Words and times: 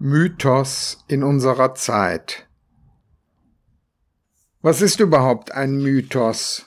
Mythos 0.00 1.04
in 1.08 1.24
unserer 1.24 1.74
Zeit. 1.74 2.46
Was 4.62 4.80
ist 4.80 5.00
überhaupt 5.00 5.50
ein 5.50 5.82
Mythos? 5.82 6.66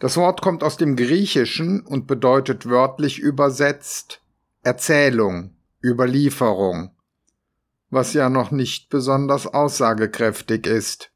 Das 0.00 0.16
Wort 0.16 0.42
kommt 0.42 0.64
aus 0.64 0.76
dem 0.76 0.96
Griechischen 0.96 1.82
und 1.82 2.08
bedeutet 2.08 2.68
wörtlich 2.68 3.20
übersetzt 3.20 4.22
Erzählung, 4.64 5.54
Überlieferung, 5.84 6.90
was 7.90 8.12
ja 8.12 8.28
noch 8.28 8.50
nicht 8.50 8.90
besonders 8.90 9.46
aussagekräftig 9.46 10.66
ist. 10.66 11.12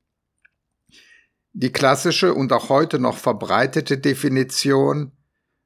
Die 1.55 1.73
klassische 1.73 2.35
und 2.35 2.53
auch 2.53 2.69
heute 2.69 3.01
noch 3.01 3.17
verbreitete 3.17 3.99
Definition, 3.99 5.11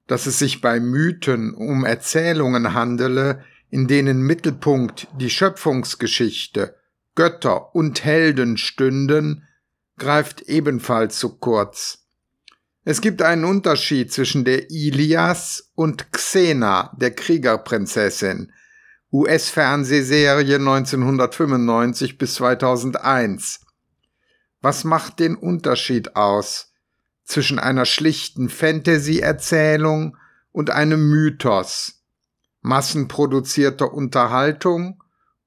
dass 0.06 0.24
es 0.24 0.38
sich 0.38 0.62
bei 0.62 0.80
Mythen 0.80 1.52
um 1.52 1.84
Erzählungen 1.84 2.72
handele, 2.72 3.44
in 3.74 3.88
denen 3.88 4.22
Mittelpunkt 4.22 5.08
die 5.18 5.30
Schöpfungsgeschichte, 5.30 6.76
Götter 7.16 7.74
und 7.74 8.04
Helden 8.04 8.56
stünden, 8.56 9.48
greift 9.98 10.42
ebenfalls 10.42 11.18
zu 11.18 11.38
kurz. 11.38 12.06
Es 12.84 13.00
gibt 13.00 13.20
einen 13.20 13.44
Unterschied 13.44 14.12
zwischen 14.12 14.44
der 14.44 14.70
Ilias 14.70 15.72
und 15.74 16.12
Xena, 16.12 16.96
der 17.00 17.16
Kriegerprinzessin, 17.16 18.52
US-Fernsehserie 19.12 20.54
1995 20.54 22.16
bis 22.16 22.34
2001. 22.34 23.60
Was 24.60 24.84
macht 24.84 25.18
den 25.18 25.34
Unterschied 25.34 26.14
aus 26.14 26.72
zwischen 27.24 27.58
einer 27.58 27.86
schlichten 27.86 28.48
Fantasy-Erzählung 28.48 30.16
und 30.52 30.70
einem 30.70 31.10
Mythos, 31.10 32.03
massenproduzierter 32.64 33.92
Unterhaltung 33.92 35.02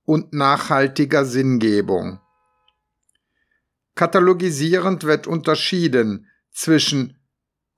und 0.06 0.34
nachhaltiger 0.34 1.26
Sinngebung. 1.26 2.20
Katalogisierend 3.96 5.04
wird 5.04 5.26
unterschieden 5.26 6.28
zwischen 6.52 7.18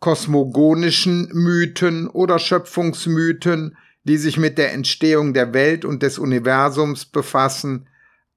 kosmogonischen 0.01 1.29
Mythen 1.33 2.07
oder 2.07 2.37
Schöpfungsmythen, 2.37 3.77
die 4.03 4.17
sich 4.17 4.37
mit 4.37 4.57
der 4.57 4.73
Entstehung 4.73 5.33
der 5.33 5.53
Welt 5.53 5.85
und 5.85 6.03
des 6.03 6.19
Universums 6.19 7.05
befassen, 7.05 7.87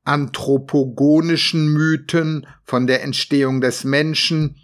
anthropogonischen 0.05 1.73
Mythen 1.73 2.47
von 2.63 2.87
der 2.87 3.03
Entstehung 3.03 3.61
des 3.61 3.83
Menschen, 3.83 4.57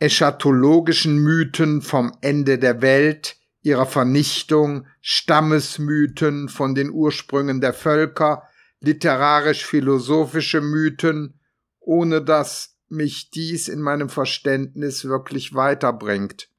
eschatologischen 0.00 1.18
Mythen 1.18 1.80
vom 1.80 2.12
Ende 2.20 2.58
der 2.58 2.82
Welt, 2.82 3.36
ihrer 3.64 3.86
Vernichtung, 3.86 4.86
Stammesmythen 5.00 6.48
von 6.48 6.74
den 6.74 6.90
Ursprüngen 6.90 7.60
der 7.60 7.72
Völker, 7.72 8.44
literarisch-philosophische 8.80 10.60
Mythen, 10.60 11.40
ohne 11.80 12.22
dass 12.22 12.76
mich 12.88 13.30
dies 13.30 13.68
in 13.68 13.80
meinem 13.80 14.10
Verständnis 14.10 15.06
wirklich 15.06 15.54
weiterbringt. 15.54 16.50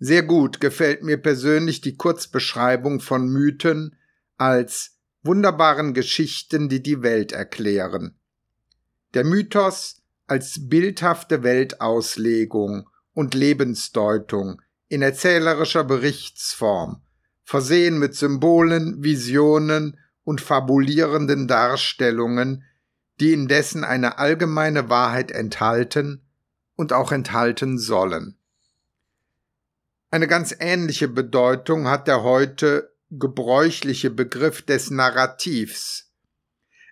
Sehr 0.00 0.24
gut 0.24 0.60
gefällt 0.60 1.02
mir 1.04 1.18
persönlich 1.18 1.80
die 1.80 1.96
Kurzbeschreibung 1.96 3.00
von 3.00 3.28
Mythen 3.28 3.96
als 4.38 4.98
wunderbaren 5.22 5.94
Geschichten, 5.94 6.68
die 6.68 6.82
die 6.82 7.02
Welt 7.02 7.30
erklären. 7.30 8.18
Der 9.14 9.24
Mythos 9.24 10.02
als 10.26 10.68
bildhafte 10.68 11.44
Weltauslegung 11.44 12.88
und 13.12 13.34
Lebensdeutung, 13.34 14.62
in 14.90 15.02
erzählerischer 15.02 15.84
Berichtsform, 15.84 17.00
versehen 17.44 17.98
mit 17.98 18.16
Symbolen, 18.16 19.02
Visionen 19.02 19.98
und 20.24 20.40
fabulierenden 20.40 21.46
Darstellungen, 21.46 22.64
die 23.20 23.32
indessen 23.32 23.84
eine 23.84 24.18
allgemeine 24.18 24.88
Wahrheit 24.88 25.30
enthalten 25.30 26.22
und 26.74 26.92
auch 26.92 27.12
enthalten 27.12 27.78
sollen. 27.78 28.36
Eine 30.10 30.26
ganz 30.26 30.56
ähnliche 30.58 31.06
Bedeutung 31.06 31.86
hat 31.86 32.08
der 32.08 32.24
heute 32.24 32.92
gebräuchliche 33.10 34.10
Begriff 34.10 34.62
des 34.62 34.90
Narrativs. 34.90 36.10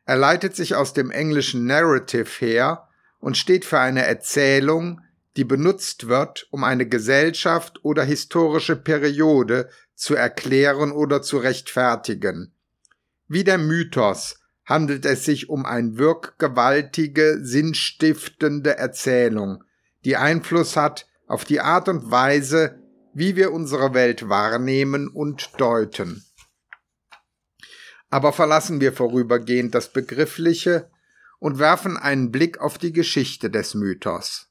Er 0.04 0.16
leitet 0.16 0.54
sich 0.54 0.76
aus 0.76 0.92
dem 0.92 1.10
englischen 1.10 1.66
Narrative 1.66 2.31
her 2.38 2.88
und 3.19 3.37
steht 3.37 3.64
für 3.64 3.81
eine 3.81 4.04
Erzählung, 4.06 5.00
die 5.38 5.44
benutzt 5.44 6.09
wird, 6.09 6.49
um 6.50 6.65
eine 6.65 6.88
Gesellschaft 6.88 7.84
oder 7.84 8.03
historische 8.03 8.75
Periode 8.75 9.71
zu 9.94 10.16
erklären 10.16 10.91
oder 10.91 11.22
zu 11.22 11.38
rechtfertigen. 11.38 12.56
Wie 13.28 13.44
der 13.44 13.59
Mythos 13.59 14.41
handelt 14.65 15.06
es 15.06 15.25
sich 15.25 15.49
um 15.49 15.65
eine 15.65 15.97
wirkgewaltige, 15.97 17.38
sinnstiftende 17.41 18.78
Erzählung, 18.78 19.62
die 20.04 20.16
Einfluss 20.16 20.76
hat 20.76 21.06
auf 21.28 21.44
die 21.44 21.60
Art 21.60 21.88
und 21.88 22.10
Weise, 22.10 22.82
wie 23.15 23.37
wir 23.37 23.53
unsere 23.53 23.94
Welt 23.94 24.28
wahrnehmen 24.28 25.06
und 25.06 25.53
deuten. 25.59 26.25
Aber 28.10 28.32
verlassen 28.32 28.81
wir 28.81 28.93
vorübergehend 28.93 29.72
das 29.72 29.93
Begriffliche 29.93 30.91
und 31.38 31.60
werfen 31.60 31.97
einen 31.97 32.32
Blick 32.32 32.59
auf 32.59 32.76
die 32.76 32.93
Geschichte 32.93 33.50
des 33.50 33.75
Mythos. 33.75 34.47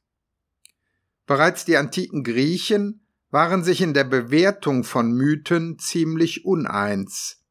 Bereits 1.27 1.65
die 1.65 1.77
antiken 1.77 2.23
Griechen 2.23 3.05
waren 3.29 3.63
sich 3.63 3.81
in 3.81 3.93
der 3.93 4.05
Bewertung 4.05 4.83
von 4.83 5.11
Mythen 5.11 5.77
ziemlich 5.77 6.45
uneins. 6.45 7.43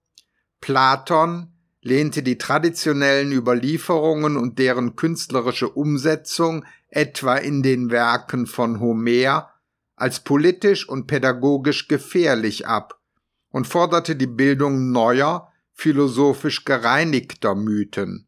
Platon 0.61 1.53
lehnte 1.83 2.23
die 2.23 2.39
traditionellen 2.39 3.31
Überlieferungen 3.31 4.37
und 4.37 4.59
deren 4.59 4.97
künstlerische 4.97 5.69
Umsetzung 5.69 6.65
etwa 6.89 7.37
in 7.37 7.63
den 7.63 7.91
Werken 7.91 8.47
von 8.47 8.81
Homer 8.81 9.53
als 9.95 10.21
politisch 10.21 10.89
und 10.89 11.07
pädagogisch 11.07 11.87
gefährlich 11.87 12.67
ab 12.67 12.99
und 13.51 13.67
forderte 13.67 14.17
die 14.17 14.27
Bildung 14.27 14.91
neuer, 14.91 15.53
philosophisch 15.73 16.65
gereinigter 16.65 17.55
Mythen. 17.55 18.27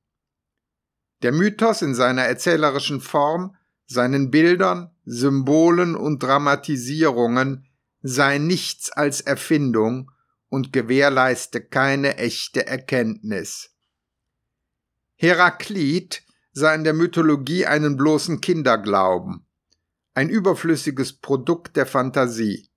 Der 1.23 1.33
Mythos 1.33 1.83
in 1.83 1.95
seiner 1.95 2.23
erzählerischen 2.23 3.01
Form, 3.01 3.57
seinen 3.87 4.31
Bildern, 4.31 4.91
Symbolen 5.11 5.97
und 5.97 6.23
Dramatisierungen 6.23 7.67
sei 8.03 8.37
nichts 8.37 8.93
als 8.93 9.23
Erfindung 9.23 10.11
und 10.51 10.71
gewährleiste 10.71 11.63
keine 11.63 12.19
echte 12.19 12.67
Erkenntnis. 12.67 13.71
Heraklit 15.15 16.23
sah 16.53 16.75
in 16.75 16.85
der 16.85 16.93
Mythologie 16.93 17.65
einen 17.65 17.97
bloßen 17.97 18.43
Kinderglauben, 18.43 19.47
ein 20.13 20.29
überflüssiges 20.29 21.15
Produkt 21.15 21.77
der 21.77 21.87
Fantasie. 21.87 22.69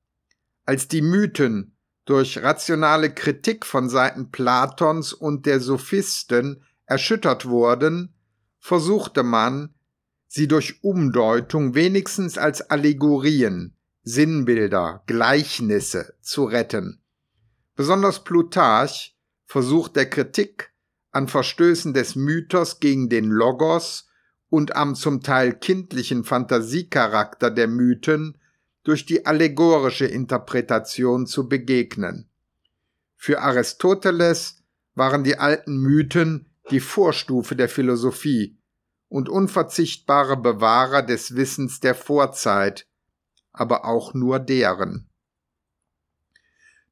Als 0.65 0.87
die 0.87 1.01
Mythen 1.01 1.75
durch 2.05 2.41
rationale 2.41 3.13
Kritik 3.13 3.65
von 3.65 3.89
Seiten 3.89 4.31
Platons 4.31 5.11
und 5.11 5.45
der 5.45 5.59
Sophisten 5.59 6.63
erschüttert 6.85 7.45
wurden, 7.45 8.15
versuchte 8.57 9.23
man, 9.23 9.73
sie 10.33 10.47
durch 10.47 10.81
Umdeutung 10.81 11.75
wenigstens 11.75 12.37
als 12.37 12.61
Allegorien, 12.61 13.75
Sinnbilder, 14.03 15.03
Gleichnisse 15.05 16.13
zu 16.21 16.45
retten. 16.45 17.01
Besonders 17.75 18.23
Plutarch 18.23 19.17
versucht 19.45 19.97
der 19.97 20.09
Kritik 20.09 20.71
an 21.11 21.27
Verstößen 21.27 21.93
des 21.93 22.15
Mythos 22.15 22.79
gegen 22.79 23.09
den 23.09 23.25
Logos 23.25 24.07
und 24.47 24.73
am 24.77 24.95
zum 24.95 25.21
Teil 25.21 25.53
kindlichen 25.53 26.23
Fantasiecharakter 26.23 27.51
der 27.51 27.67
Mythen 27.67 28.37
durch 28.83 29.05
die 29.05 29.25
allegorische 29.25 30.05
Interpretation 30.05 31.27
zu 31.27 31.49
begegnen. 31.49 32.29
Für 33.17 33.41
Aristoteles 33.41 34.63
waren 34.95 35.25
die 35.25 35.37
alten 35.37 35.77
Mythen 35.77 36.47
die 36.69 36.79
Vorstufe 36.79 37.57
der 37.57 37.67
Philosophie, 37.67 38.60
und 39.11 39.27
unverzichtbare 39.27 40.37
Bewahrer 40.37 41.01
des 41.01 41.35
Wissens 41.35 41.81
der 41.81 41.95
Vorzeit, 41.95 42.87
aber 43.51 43.83
auch 43.83 44.13
nur 44.13 44.39
deren. 44.39 45.09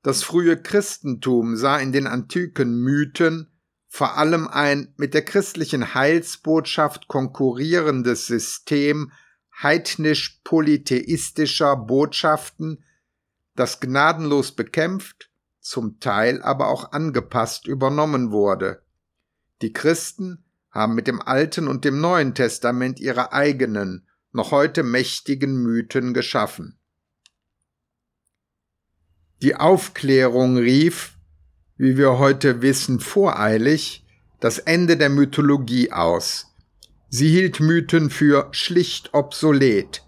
Das 0.03 0.23
frühe 0.23 0.61
Christentum 0.61 1.55
sah 1.55 1.77
in 1.77 1.93
den 1.93 2.07
antiken 2.07 2.81
Mythen 2.81 3.49
vor 3.87 4.17
allem 4.17 4.49
ein 4.49 4.93
mit 4.97 5.13
der 5.13 5.23
christlichen 5.23 5.93
Heilsbotschaft 5.93 7.07
konkurrierendes 7.07 8.27
System 8.27 9.13
heidnisch-polytheistischer 9.63 11.77
Botschaften, 11.77 12.83
das 13.55 13.79
gnadenlos 13.79 14.51
bekämpft, 14.51 15.31
zum 15.61 16.01
Teil 16.01 16.41
aber 16.41 16.67
auch 16.67 16.91
angepasst 16.91 17.65
übernommen 17.65 18.31
wurde. 18.31 18.83
Die 19.61 19.71
Christen 19.71 20.43
haben 20.71 20.95
mit 20.95 21.07
dem 21.07 21.21
Alten 21.21 21.67
und 21.67 21.85
dem 21.85 21.99
Neuen 21.99 22.35
Testament 22.35 22.99
ihre 22.99 23.33
eigenen, 23.33 24.07
noch 24.31 24.51
heute 24.51 24.83
mächtigen 24.83 25.63
Mythen 25.63 26.13
geschaffen. 26.13 26.77
Die 29.41 29.55
Aufklärung 29.55 30.57
rief, 30.57 31.17
wie 31.77 31.97
wir 31.97 32.19
heute 32.19 32.61
wissen, 32.61 32.99
voreilig 32.99 34.05
das 34.39 34.59
Ende 34.59 34.97
der 34.97 35.09
Mythologie 35.09 35.91
aus. 35.91 36.47
Sie 37.09 37.29
hielt 37.29 37.59
Mythen 37.59 38.09
für 38.09 38.49
schlicht 38.51 39.13
obsolet, 39.13 40.03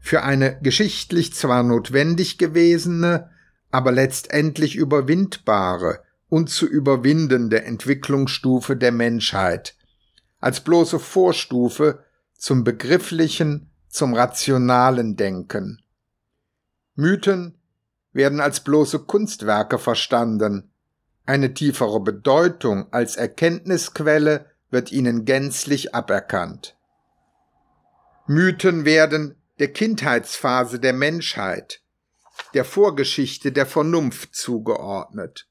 für 0.00 0.22
eine 0.22 0.58
geschichtlich 0.62 1.34
zwar 1.34 1.62
notwendig 1.62 2.38
gewesene, 2.38 3.30
aber 3.70 3.92
letztendlich 3.92 4.74
überwindbare 4.74 6.02
und 6.30 6.48
zu 6.48 6.66
überwindende 6.66 7.64
Entwicklungsstufe 7.64 8.76
der 8.76 8.92
Menschheit, 8.92 9.76
als 10.38 10.60
bloße 10.60 10.98
Vorstufe 10.98 12.04
zum 12.32 12.64
begrifflichen, 12.64 13.70
zum 13.88 14.14
rationalen 14.14 15.16
Denken. 15.16 15.82
Mythen 16.94 17.58
werden 18.12 18.40
als 18.40 18.60
bloße 18.60 19.00
Kunstwerke 19.00 19.78
verstanden, 19.78 20.72
eine 21.26 21.52
tiefere 21.52 22.00
Bedeutung 22.00 22.92
als 22.92 23.16
Erkenntnisquelle 23.16 24.46
wird 24.70 24.92
ihnen 24.92 25.24
gänzlich 25.24 25.94
aberkannt. 25.94 26.76
Mythen 28.26 28.84
werden 28.84 29.36
der 29.58 29.72
Kindheitsphase 29.72 30.78
der 30.80 30.92
Menschheit, 30.92 31.82
der 32.54 32.64
Vorgeschichte 32.64 33.52
der 33.52 33.66
Vernunft 33.66 34.34
zugeordnet. 34.34 35.49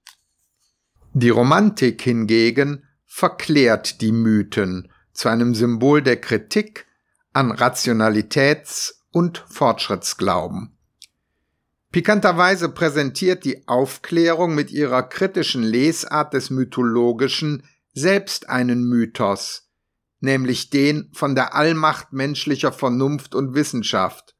Die 1.13 1.29
Romantik 1.29 2.01
hingegen 2.01 2.83
verklärt 3.05 4.01
die 4.01 4.11
Mythen 4.11 4.91
zu 5.11 5.27
einem 5.27 5.55
Symbol 5.55 6.03
der 6.03 6.21
Kritik 6.21 6.85
an 7.33 7.51
Rationalitäts- 7.51 8.93
und 9.11 9.43
Fortschrittsglauben. 9.49 10.77
Pikanterweise 11.91 12.69
präsentiert 12.69 13.43
die 13.43 13.67
Aufklärung 13.67 14.53
mit 14.53 14.69
ihrer 14.69 15.01
kritischen 15.01 15.63
Lesart 15.63 16.33
des 16.35 16.51
Mythologischen 16.51 17.63
selbst 17.93 18.47
einen 18.47 18.83
Mythos, 18.83 19.67
nämlich 20.19 20.69
den 20.69 21.09
von 21.13 21.33
der 21.33 21.55
Allmacht 21.55 22.13
menschlicher 22.13 22.71
Vernunft 22.71 23.33
und 23.33 23.55
Wissenschaft. 23.55 24.35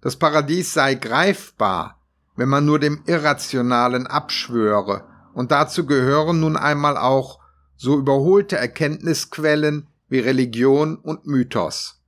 Das 0.00 0.16
Paradies 0.16 0.72
sei 0.72 0.94
greifbar, 0.94 2.00
wenn 2.34 2.48
man 2.48 2.64
nur 2.64 2.78
dem 2.78 3.02
Irrationalen 3.06 4.06
abschwöre, 4.06 5.15
und 5.36 5.50
dazu 5.50 5.84
gehören 5.84 6.40
nun 6.40 6.56
einmal 6.56 6.96
auch 6.96 7.40
so 7.76 7.98
überholte 7.98 8.56
Erkenntnisquellen 8.56 9.86
wie 10.08 10.18
Religion 10.18 10.96
und 10.96 11.26
Mythos. 11.26 12.00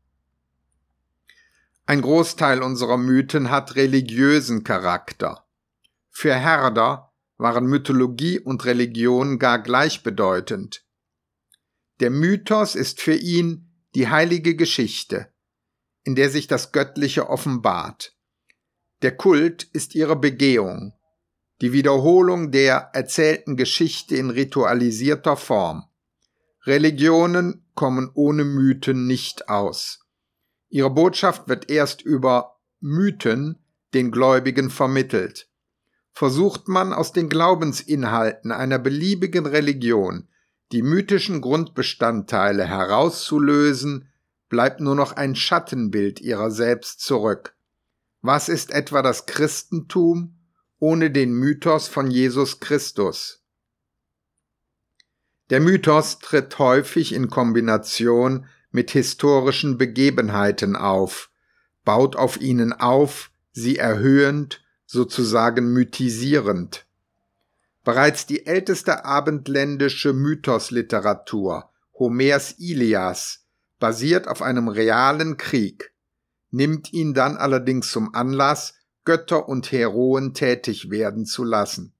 Ein 1.84 2.00
Großteil 2.00 2.62
unserer 2.62 2.96
Mythen 2.96 3.50
hat 3.50 3.76
religiösen 3.76 4.64
Charakter. 4.64 5.44
Für 6.08 6.34
Herder 6.34 7.12
waren 7.36 7.66
Mythologie 7.66 8.40
und 8.40 8.64
Religion 8.64 9.38
gar 9.38 9.58
gleichbedeutend. 9.58 10.86
Der 12.00 12.08
Mythos 12.08 12.74
ist 12.74 13.02
für 13.02 13.14
ihn 13.14 13.70
die 13.94 14.08
heilige 14.08 14.56
Geschichte, 14.56 15.30
in 16.02 16.14
der 16.14 16.30
sich 16.30 16.46
das 16.46 16.72
Göttliche 16.72 17.28
offenbart. 17.28 18.16
Der 19.02 19.14
Kult 19.14 19.64
ist 19.64 19.94
ihre 19.94 20.16
Begehung, 20.16 20.94
die 21.60 21.72
Wiederholung 21.72 22.50
der 22.50 22.90
erzählten 22.92 23.56
Geschichte 23.56 24.16
in 24.16 24.30
ritualisierter 24.30 25.36
Form. 25.36 25.84
Religionen 26.64 27.64
kommen 27.74 28.10
ohne 28.14 28.44
Mythen 28.44 29.06
nicht 29.06 29.48
aus. 29.48 30.00
Ihre 30.68 30.90
Botschaft 30.90 31.48
wird 31.48 31.70
erst 31.70 32.02
über 32.02 32.58
Mythen 32.80 33.58
den 33.94 34.10
Gläubigen 34.10 34.70
vermittelt. 34.70 35.48
Versucht 36.12 36.68
man 36.68 36.92
aus 36.92 37.12
den 37.12 37.28
Glaubensinhalten 37.28 38.52
einer 38.52 38.78
beliebigen 38.78 39.46
Religion 39.46 40.28
die 40.72 40.82
mythischen 40.82 41.40
Grundbestandteile 41.40 42.66
herauszulösen, 42.66 44.08
bleibt 44.48 44.80
nur 44.80 44.94
noch 44.94 45.12
ein 45.12 45.34
Schattenbild 45.34 46.20
ihrer 46.20 46.50
selbst 46.50 47.00
zurück. 47.00 47.54
Was 48.20 48.48
ist 48.48 48.70
etwa 48.70 49.00
das 49.02 49.26
Christentum 49.26 50.37
ohne 50.78 51.10
den 51.10 51.32
Mythos 51.32 51.88
von 51.88 52.10
Jesus 52.10 52.60
Christus? 52.60 53.42
Der 55.50 55.60
Mythos 55.60 56.18
tritt 56.18 56.58
häufig 56.58 57.12
in 57.12 57.30
Kombination 57.30 58.46
mit 58.70 58.90
historischen 58.90 59.78
Begebenheiten 59.78 60.76
auf, 60.76 61.30
baut 61.84 62.16
auf 62.16 62.40
ihnen 62.40 62.72
auf, 62.72 63.30
sie 63.52 63.76
erhöhend, 63.76 64.62
sozusagen 64.84 65.72
mythisierend. 65.72 66.86
Bereits 67.84 68.26
die 68.26 68.46
älteste 68.46 69.04
abendländische 69.04 70.12
Mythosliteratur, 70.12 71.70
Homers 71.98 72.56
Ilias, 72.58 73.46
basiert 73.78 74.28
auf 74.28 74.42
einem 74.42 74.68
realen 74.68 75.36
Krieg, 75.38 75.94
nimmt 76.50 76.92
ihn 76.92 77.14
dann 77.14 77.36
allerdings 77.36 77.90
zum 77.90 78.14
Anlass, 78.14 78.74
Götter 79.08 79.48
und 79.48 79.72
Heroen 79.72 80.34
tätig 80.34 80.90
werden 80.90 81.24
zu 81.24 81.42
lassen. 81.42 81.94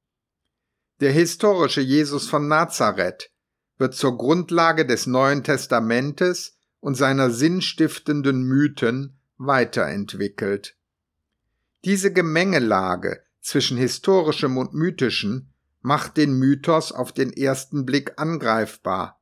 Der 1.01 1.11
historische 1.11 1.81
Jesus 1.81 2.29
von 2.29 2.49
Nazareth 2.49 3.31
wird 3.79 3.95
zur 3.95 4.19
Grundlage 4.19 4.85
des 4.85 5.07
Neuen 5.07 5.43
Testamentes 5.43 6.59
und 6.81 6.97
seiner 6.97 7.31
sinnstiftenden 7.31 8.43
Mythen 8.43 9.19
weiterentwickelt. 9.39 10.77
Diese 11.87 12.13
Gemengelage 12.13 13.23
zwischen 13.41 13.79
historischem 13.79 14.59
und 14.59 14.75
mythischen 14.75 15.55
macht 15.81 16.19
den 16.19 16.35
Mythos 16.35 16.93
auf 16.93 17.13
den 17.13 17.33
ersten 17.33 17.87
Blick 17.87 18.21
angreifbar, 18.21 19.19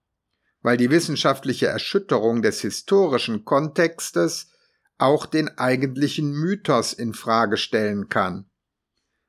weil 0.60 0.76
die 0.76 0.90
wissenschaftliche 0.90 1.68
Erschütterung 1.68 2.42
des 2.42 2.62
historischen 2.62 3.44
Kontextes 3.44 4.50
auch 4.98 5.26
den 5.26 5.58
eigentlichen 5.58 6.32
Mythos 6.32 6.92
in 6.92 7.14
Frage 7.14 7.56
stellen 7.56 8.08
kann. 8.08 8.46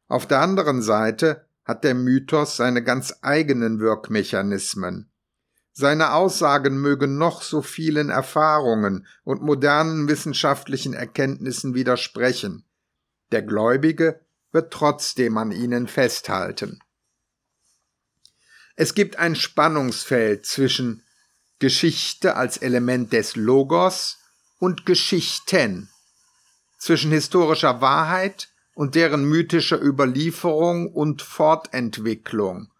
Auf 0.07 0.25
der 0.25 0.39
anderen 0.39 0.81
Seite 0.81 1.47
hat 1.65 1.83
der 1.83 1.95
Mythos 1.95 2.55
seine 2.55 2.83
ganz 2.83 3.15
eigenen 3.21 3.79
Wirkmechanismen. 3.79 5.11
Seine 5.73 6.13
Aussagen 6.13 6.81
mögen 6.81 7.17
noch 7.17 7.41
so 7.41 7.61
vielen 7.61 8.09
Erfahrungen 8.09 9.05
und 9.23 9.43
modernen 9.43 10.07
wissenschaftlichen 10.07 10.93
Erkenntnissen 10.93 11.75
widersprechen. 11.75 12.65
Der 13.31 13.43
Gläubige 13.43 14.21
wird 14.51 14.73
trotzdem 14.73 15.37
an 15.37 15.51
ihnen 15.51 15.87
festhalten. 15.87 16.79
Es 18.75 18.93
gibt 18.93 19.17
ein 19.17 19.35
Spannungsfeld 19.35 20.45
zwischen 20.45 21.03
Geschichte 21.59 22.35
als 22.35 22.57
Element 22.57 23.11
des 23.11 23.35
Logos 23.35 24.16
und 24.59 24.85
Geschichten, 24.85 25.89
zwischen 26.77 27.11
historischer 27.11 27.81
Wahrheit 27.81 28.49
und 28.73 28.95
deren 28.95 29.25
mythischer 29.25 29.81
Überlieferung 29.81 30.91
und 30.93 31.21
Fortentwicklung. 31.21 32.71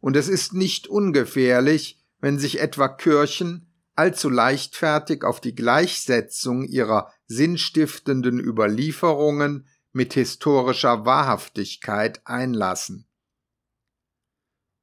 Und 0.00 0.16
es 0.16 0.28
ist 0.28 0.54
nicht 0.54 0.86
ungefährlich, 0.86 2.02
wenn 2.20 2.38
sich 2.38 2.60
etwa 2.60 2.88
Kirchen 2.88 3.66
allzu 3.94 4.28
leichtfertig 4.28 5.24
auf 5.24 5.40
die 5.40 5.54
Gleichsetzung 5.54 6.64
ihrer 6.64 7.12
sinnstiftenden 7.26 8.40
Überlieferungen 8.40 9.66
mit 9.92 10.14
historischer 10.14 11.04
Wahrhaftigkeit 11.04 12.26
einlassen. 12.26 13.06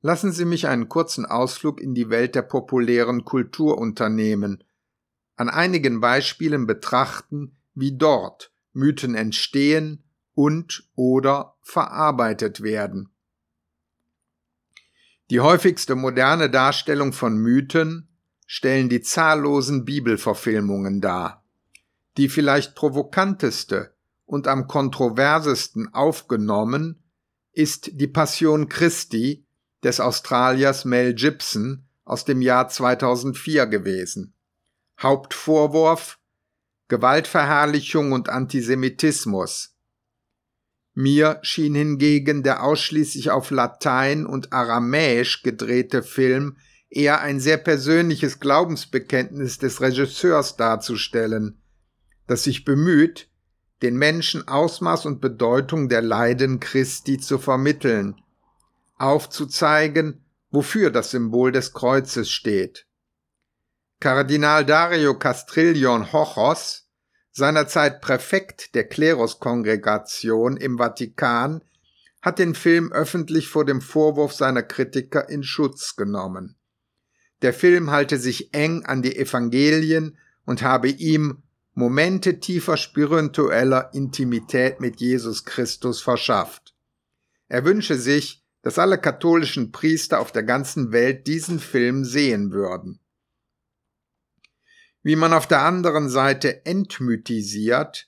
Lassen 0.02 0.32
Sie 0.32 0.46
mich 0.46 0.68
einen 0.68 0.90
kurzen 0.90 1.26
Ausflug 1.26 1.80
in 1.80 1.94
die 1.94 2.10
Welt 2.10 2.34
der 2.34 2.42
populären 2.42 3.26
Kultur 3.26 3.78
unternehmen, 3.78 4.64
an 5.42 5.50
einigen 5.50 6.02
Beispielen 6.02 6.68
betrachten, 6.68 7.58
wie 7.74 7.98
dort 7.98 8.52
Mythen 8.74 9.16
entstehen 9.16 10.04
und 10.36 10.88
oder 10.94 11.56
verarbeitet 11.64 12.62
werden. 12.62 13.10
Die 15.32 15.40
häufigste 15.40 15.96
moderne 15.96 16.52
Darstellung 16.52 17.12
von 17.12 17.38
Mythen 17.38 18.08
stellen 18.46 18.88
die 18.88 19.02
zahllosen 19.02 19.84
Bibelverfilmungen 19.84 21.02
dar. 21.02 21.44
Die 22.18 22.30
vielleicht 22.30 22.76
provokanteste 22.76 23.96
und 24.28 24.48
am 24.48 24.68
kontroversesten 24.68 25.92
aufgenommen 25.92 27.02
ist 27.52 28.00
die 28.00 28.08
Passion 28.08 28.70
Christi 28.70 29.48
des 29.84 30.00
Australiers 30.00 30.86
Mel 30.86 31.16
Gibson 31.16 31.88
aus 32.06 32.26
dem 32.26 32.44
Jahr 32.44 32.70
2004 32.70 33.66
gewesen. 33.66 34.36
Hauptvorwurf 35.02 36.20
Gewaltverherrlichung 36.88 38.12
und 38.12 38.28
Antisemitismus. 38.30 39.78
Mir 40.94 41.40
schien 41.42 41.74
hingegen 41.74 42.44
der 42.44 42.64
ausschließlich 42.64 43.32
auf 43.32 43.50
Latein 43.50 44.26
und 44.26 44.52
Aramäisch 44.52 45.42
gedrehte 45.42 46.04
Film 46.04 46.58
eher 46.90 47.22
ein 47.22 47.40
sehr 47.40 47.58
persönliches 47.58 48.42
Glaubensbekenntnis 48.42 49.58
des 49.58 49.80
Regisseurs 49.80 50.58
darzustellen, 50.58 51.62
das 52.28 52.44
sich 52.44 52.66
bemüht, 52.66 53.30
den 53.82 53.96
Menschen 53.96 54.48
Ausmaß 54.48 55.06
und 55.06 55.22
Bedeutung 55.22 55.88
der 55.88 56.02
Leiden 56.02 56.60
Christi 56.60 57.18
zu 57.18 57.40
vermitteln 57.40 58.22
aufzuzeigen, 59.02 60.24
wofür 60.52 60.92
das 60.92 61.12
Symbol 61.12 61.52
des 61.52 61.74
Kreuzes 61.74 62.30
steht. 62.30 62.86
Kardinal 64.02 64.66
Dario 64.66 65.14
Castrillion 65.14 66.12
Hochos, 66.12 66.88
seinerzeit 67.32 68.02
Präfekt 68.02 68.74
der 68.74 68.86
Kleruskongregation 68.86 70.58
im 70.58 70.80
Vatikan, 70.80 71.62
hat 72.20 72.40
den 72.40 72.56
Film 72.56 72.92
öffentlich 72.92 73.48
vor 73.48 73.64
dem 73.64 73.80
Vorwurf 73.80 74.34
seiner 74.34 74.64
Kritiker 74.64 75.30
in 75.30 75.44
Schutz 75.44 75.98
genommen. 75.98 76.56
Der 77.44 77.54
Film 77.54 77.92
halte 77.92 78.18
sich 78.18 78.56
eng 78.56 78.88
an 78.88 79.04
die 79.04 79.16
Evangelien 79.16 80.18
und 80.46 80.64
habe 80.64 80.90
ihm 80.90 81.44
Momente 81.76 82.40
tiefer 82.40 82.78
spiritueller 82.78 83.94
Intimität 83.94 84.80
mit 84.80 85.00
Jesus 85.00 85.46
Christus 85.46 86.02
verschafft. 86.02 86.74
Er 87.50 87.66
wünsche 87.66 87.98
sich, 87.98 88.44
dass 88.64 88.80
alle 88.80 88.98
katholischen 88.98 89.72
Priester 89.72 90.20
auf 90.20 90.32
der 90.32 90.42
ganzen 90.42 90.92
Welt 90.92 91.28
diesen 91.28 91.60
Film 91.60 92.04
sehen 92.04 92.52
würden. 92.52 93.01
Wie 95.04 95.16
man 95.16 95.34
auf 95.34 95.48
der 95.48 95.62
anderen 95.62 96.10
Seite 96.10 96.66
entmythisiert, 96.66 98.08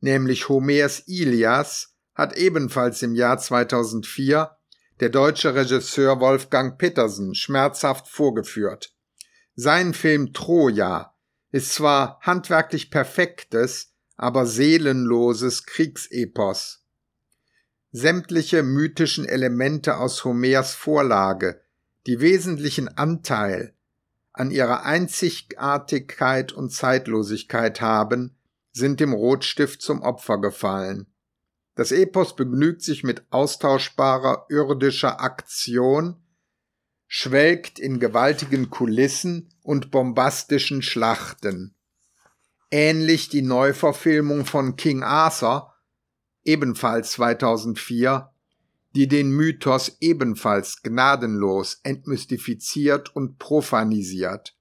nämlich 0.00 0.48
Homers 0.48 1.02
Ilias, 1.06 1.94
hat 2.14 2.36
ebenfalls 2.36 3.02
im 3.02 3.14
Jahr 3.14 3.38
2004 3.38 4.56
der 5.00 5.08
deutsche 5.08 5.54
Regisseur 5.54 6.20
Wolfgang 6.20 6.78
Petersen 6.78 7.34
schmerzhaft 7.34 8.06
vorgeführt. 8.08 8.94
Sein 9.56 9.94
Film 9.94 10.32
Troja 10.32 11.14
ist 11.50 11.74
zwar 11.74 12.20
handwerklich 12.20 12.90
perfektes, 12.90 13.92
aber 14.16 14.46
seelenloses 14.46 15.64
Kriegsepos. 15.64 16.84
Sämtliche 17.90 18.62
mythischen 18.62 19.24
Elemente 19.24 19.96
aus 19.96 20.24
Homers 20.24 20.74
Vorlage, 20.74 21.60
die 22.06 22.20
wesentlichen 22.20 22.88
Anteil 22.88 23.74
an 24.40 24.50
ihrer 24.50 24.86
Einzigartigkeit 24.86 26.50
und 26.50 26.70
Zeitlosigkeit 26.70 27.82
haben, 27.82 28.38
sind 28.72 28.98
dem 28.98 29.12
Rotstift 29.12 29.82
zum 29.82 30.00
Opfer 30.00 30.40
gefallen. 30.40 31.12
Das 31.74 31.92
Epos 31.92 32.34
begnügt 32.36 32.80
sich 32.80 33.04
mit 33.04 33.22
austauschbarer 33.28 34.46
irdischer 34.48 35.20
Aktion, 35.20 36.16
schwelgt 37.06 37.78
in 37.78 38.00
gewaltigen 38.00 38.70
Kulissen 38.70 39.52
und 39.62 39.90
bombastischen 39.90 40.80
Schlachten. 40.80 41.74
Ähnlich 42.70 43.28
die 43.28 43.42
Neuverfilmung 43.42 44.46
von 44.46 44.76
King 44.76 45.02
Arthur, 45.02 45.74
ebenfalls 46.44 47.12
2004, 47.12 48.32
die 48.94 49.06
den 49.06 49.30
Mythos 49.30 49.96
ebenfalls 50.00 50.82
gnadenlos 50.82 51.80
entmystifiziert 51.82 53.14
und 53.14 53.38
profanisiert. 53.38 54.56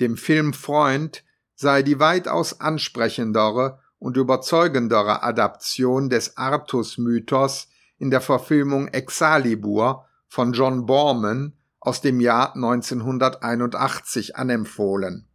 Dem 0.00 0.16
Filmfreund 0.16 1.24
sei 1.54 1.82
die 1.82 2.00
weitaus 2.00 2.60
ansprechendere 2.60 3.80
und 3.98 4.16
überzeugendere 4.16 5.22
Adaption 5.22 6.10
des 6.10 6.36
Artus-Mythos 6.36 7.68
in 7.98 8.10
der 8.10 8.20
Verfilmung 8.20 8.88
Excalibur 8.88 10.06
von 10.28 10.52
John 10.52 10.84
Borman 10.86 11.54
aus 11.80 12.00
dem 12.00 12.20
Jahr 12.20 12.54
1981 12.54 14.36
anempfohlen. 14.36 15.26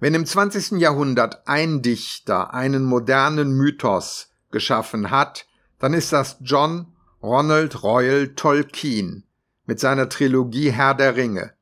Wenn 0.00 0.14
im 0.14 0.26
20. 0.26 0.80
Jahrhundert 0.80 1.46
ein 1.46 1.80
Dichter 1.80 2.52
einen 2.52 2.84
modernen 2.84 3.52
Mythos 3.52 4.32
geschaffen 4.50 5.10
hat, 5.10 5.46
dann 5.78 5.94
ist 5.94 6.12
das 6.12 6.36
John 6.40 6.94
Ronald 7.22 7.82
Royal 7.82 8.28
Tolkien 8.34 9.24
mit 9.66 9.80
seiner 9.80 10.08
Trilogie 10.08 10.70
Herr 10.70 10.94
der 10.94 11.16
Ringe, 11.16 11.54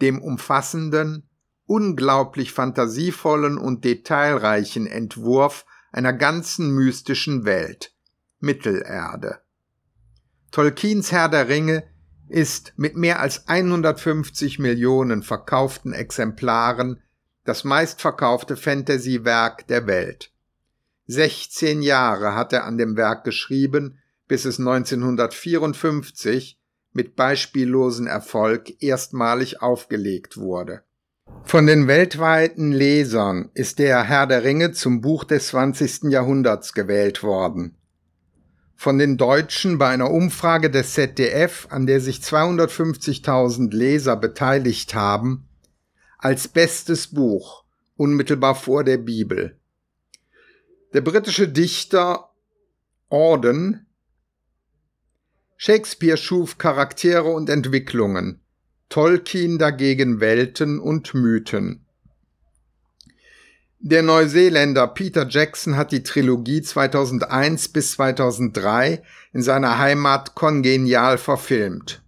dem 0.00 0.22
umfassenden, 0.22 1.28
unglaublich 1.66 2.52
fantasievollen 2.52 3.58
und 3.58 3.84
detailreichen 3.84 4.86
Entwurf 4.86 5.64
einer 5.92 6.12
ganzen 6.12 6.70
mystischen 6.74 7.44
Welt, 7.44 7.94
Mittelerde. 8.40 9.40
Tolkiens 10.50 11.10
Herr 11.10 11.28
der 11.28 11.48
Ringe 11.48 11.84
ist 12.28 12.72
mit 12.76 12.96
mehr 12.96 13.20
als 13.20 13.48
150 13.48 14.58
Millionen 14.58 15.22
verkauften 15.22 15.92
Exemplaren 15.92 17.00
das 17.44 17.64
meistverkaufte 17.64 18.56
Fantasy-Werk 18.56 19.66
der 19.66 19.86
Welt. 19.86 20.33
16 21.06 21.82
Jahre 21.82 22.34
hat 22.34 22.52
er 22.52 22.64
an 22.64 22.78
dem 22.78 22.96
Werk 22.96 23.24
geschrieben, 23.24 23.98
bis 24.26 24.44
es 24.44 24.58
1954 24.58 26.58
mit 26.92 27.16
beispiellosen 27.16 28.06
Erfolg 28.06 28.82
erstmalig 28.82 29.60
aufgelegt 29.60 30.36
wurde. 30.36 30.82
Von 31.42 31.66
den 31.66 31.88
weltweiten 31.88 32.72
Lesern 32.72 33.50
ist 33.54 33.78
der 33.78 34.04
Herr 34.04 34.26
der 34.26 34.44
Ringe 34.44 34.72
zum 34.72 35.00
Buch 35.00 35.24
des 35.24 35.48
20. 35.48 36.04
Jahrhunderts 36.04 36.72
gewählt 36.72 37.22
worden. 37.22 37.76
Von 38.76 38.98
den 38.98 39.16
Deutschen 39.16 39.78
bei 39.78 39.88
einer 39.88 40.10
Umfrage 40.10 40.70
des 40.70 40.94
ZDF, 40.94 41.66
an 41.70 41.86
der 41.86 42.00
sich 42.00 42.18
250.000 42.18 43.74
Leser 43.74 44.16
beteiligt 44.16 44.94
haben, 44.94 45.48
als 46.18 46.48
bestes 46.48 47.08
Buch 47.08 47.64
unmittelbar 47.96 48.54
vor 48.54 48.84
der 48.84 48.98
Bibel. 48.98 49.58
Der 50.94 51.00
britische 51.00 51.48
Dichter 51.48 52.30
Auden 53.10 53.86
Shakespeare 55.56 56.16
schuf 56.16 56.56
Charaktere 56.56 57.30
und 57.30 57.50
Entwicklungen, 57.50 58.40
Tolkien 58.90 59.58
dagegen 59.58 60.20
Welten 60.20 60.78
und 60.78 61.12
Mythen. 61.12 61.84
Der 63.80 64.04
Neuseeländer 64.04 64.86
Peter 64.86 65.28
Jackson 65.28 65.76
hat 65.76 65.90
die 65.90 66.04
Trilogie 66.04 66.62
2001 66.62 67.70
bis 67.70 67.90
2003 67.94 69.02
in 69.32 69.42
seiner 69.42 69.78
Heimat 69.78 70.36
kongenial 70.36 71.18
verfilmt. 71.18 72.04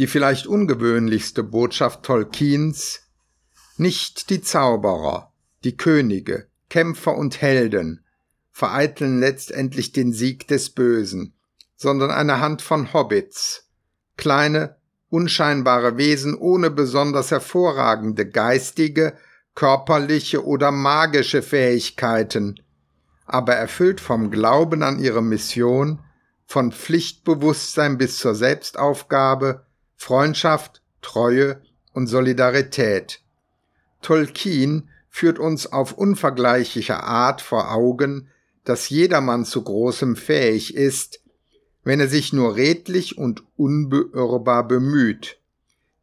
Die 0.00 0.08
vielleicht 0.08 0.48
ungewöhnlichste 0.48 1.44
Botschaft 1.44 2.02
Tolkiens 2.02 3.02
nicht 3.76 4.30
die 4.30 4.40
Zauberer, 4.40 5.32
die 5.62 5.76
Könige, 5.76 6.48
Kämpfer 6.68 7.16
und 7.16 7.40
Helden 7.40 8.04
vereiteln 8.50 9.20
letztendlich 9.20 9.92
den 9.92 10.12
Sieg 10.12 10.48
des 10.48 10.70
Bösen, 10.70 11.34
sondern 11.76 12.10
eine 12.10 12.40
Hand 12.40 12.62
von 12.62 12.92
Hobbits, 12.94 13.68
kleine, 14.16 14.76
unscheinbare 15.10 15.98
Wesen 15.98 16.34
ohne 16.34 16.70
besonders 16.70 17.30
hervorragende 17.30 18.28
geistige, 18.28 19.14
körperliche 19.54 20.44
oder 20.44 20.70
magische 20.70 21.42
Fähigkeiten, 21.42 22.60
aber 23.26 23.54
erfüllt 23.54 24.00
vom 24.00 24.30
Glauben 24.30 24.82
an 24.82 24.98
ihre 24.98 25.22
Mission, 25.22 26.00
von 26.46 26.72
Pflichtbewusstsein 26.72 27.98
bis 27.98 28.18
zur 28.18 28.34
Selbstaufgabe, 28.34 29.66
Freundschaft, 29.96 30.80
Treue 31.02 31.60
und 31.92 32.06
Solidarität. 32.06 33.20
Tolkien 34.00 34.88
führt 35.16 35.38
uns 35.38 35.72
auf 35.72 35.94
unvergleichliche 35.94 37.02
Art 37.02 37.40
vor 37.40 37.72
Augen, 37.72 38.28
dass 38.64 38.90
jedermann 38.90 39.46
zu 39.46 39.62
Großem 39.62 40.14
fähig 40.14 40.74
ist, 40.74 41.22
wenn 41.84 42.00
er 42.00 42.08
sich 42.08 42.34
nur 42.34 42.56
redlich 42.56 43.16
und 43.16 43.42
unbeirrbar 43.56 44.68
bemüht. 44.68 45.40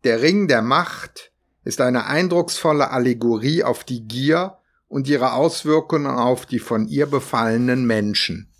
Der 0.03 0.23
Ring 0.23 0.47
der 0.47 0.63
Macht 0.63 1.31
ist 1.63 1.79
eine 1.79 2.07
eindrucksvolle 2.07 2.89
Allegorie 2.89 3.63
auf 3.63 3.83
die 3.83 4.07
Gier 4.07 4.57
und 4.87 5.07
ihre 5.07 5.33
Auswirkungen 5.33 6.07
auf 6.07 6.47
die 6.47 6.57
von 6.57 6.87
ihr 6.87 7.05
befallenen 7.05 7.85
Menschen. 7.85 8.51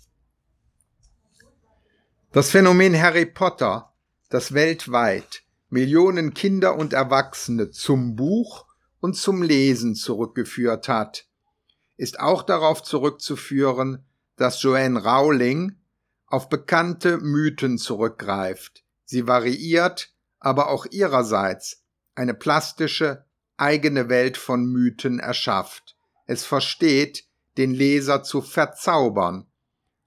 Das 2.30 2.50
Phänomen 2.50 2.96
Harry 2.96 3.26
Potter, 3.26 3.92
das 4.30 4.54
weltweit 4.54 5.42
Millionen 5.68 6.32
Kinder 6.32 6.76
und 6.76 6.92
Erwachsene 6.92 7.72
zum 7.72 8.14
Buch 8.14 8.66
und 9.04 9.16
zum 9.16 9.42
Lesen 9.42 9.94
zurückgeführt 9.94 10.88
hat, 10.88 11.26
ist 11.98 12.20
auch 12.20 12.42
darauf 12.42 12.82
zurückzuführen, 12.82 14.02
dass 14.36 14.62
Joanne 14.62 15.04
Rowling 15.04 15.76
auf 16.26 16.48
bekannte 16.48 17.18
Mythen 17.18 17.76
zurückgreift. 17.76 18.82
Sie 19.04 19.26
variiert 19.26 20.10
aber 20.38 20.70
auch 20.70 20.86
ihrerseits 20.86 21.82
eine 22.14 22.32
plastische, 22.32 23.26
eigene 23.58 24.08
Welt 24.08 24.38
von 24.38 24.64
Mythen 24.64 25.18
erschafft. 25.18 25.98
Es 26.24 26.46
versteht, 26.46 27.26
den 27.58 27.74
Leser 27.74 28.22
zu 28.22 28.40
verzaubern, 28.40 29.44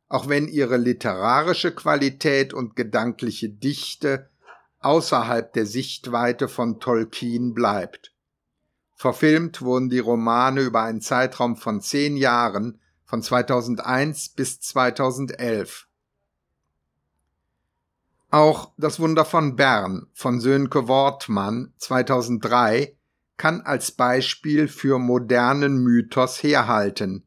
auch 0.07 0.27
wenn 0.27 0.47
ihre 0.47 0.77
literarische 0.77 1.71
Qualität 1.71 2.51
und 2.51 2.75
gedankliche 2.75 3.49
Dichte 3.49 4.31
außerhalb 4.79 5.53
der 5.53 5.67
Sichtweite 5.67 6.47
von 6.47 6.79
Tolkien 6.79 7.53
bleibt. 7.53 8.16
Verfilmt 8.97 9.61
wurden 9.61 9.89
die 9.89 9.99
Romane 9.99 10.61
über 10.61 10.81
einen 10.81 11.01
Zeitraum 11.01 11.55
von 11.55 11.81
zehn 11.81 12.17
Jahren 12.17 12.81
von 13.05 13.21
2001 13.21 14.29
bis 14.29 14.59
2011. 14.59 15.87
Auch 18.31 18.71
das 18.75 18.99
Wunder 18.99 19.23
von 19.23 19.55
Bern 19.55 20.07
von 20.13 20.41
Sönke 20.41 20.87
Wortmann 20.87 21.73
2003 21.77 22.97
kann 23.37 23.61
als 23.61 23.91
Beispiel 23.91 24.67
für 24.67 24.97
modernen 24.97 25.77
Mythos 25.77 26.41
herhalten. 26.41 27.23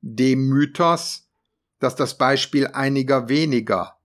Dem 0.00 0.48
Mythos, 0.48 1.28
dass 1.80 1.96
das 1.96 2.16
Beispiel 2.16 2.66
einiger 2.68 3.28
weniger, 3.28 3.98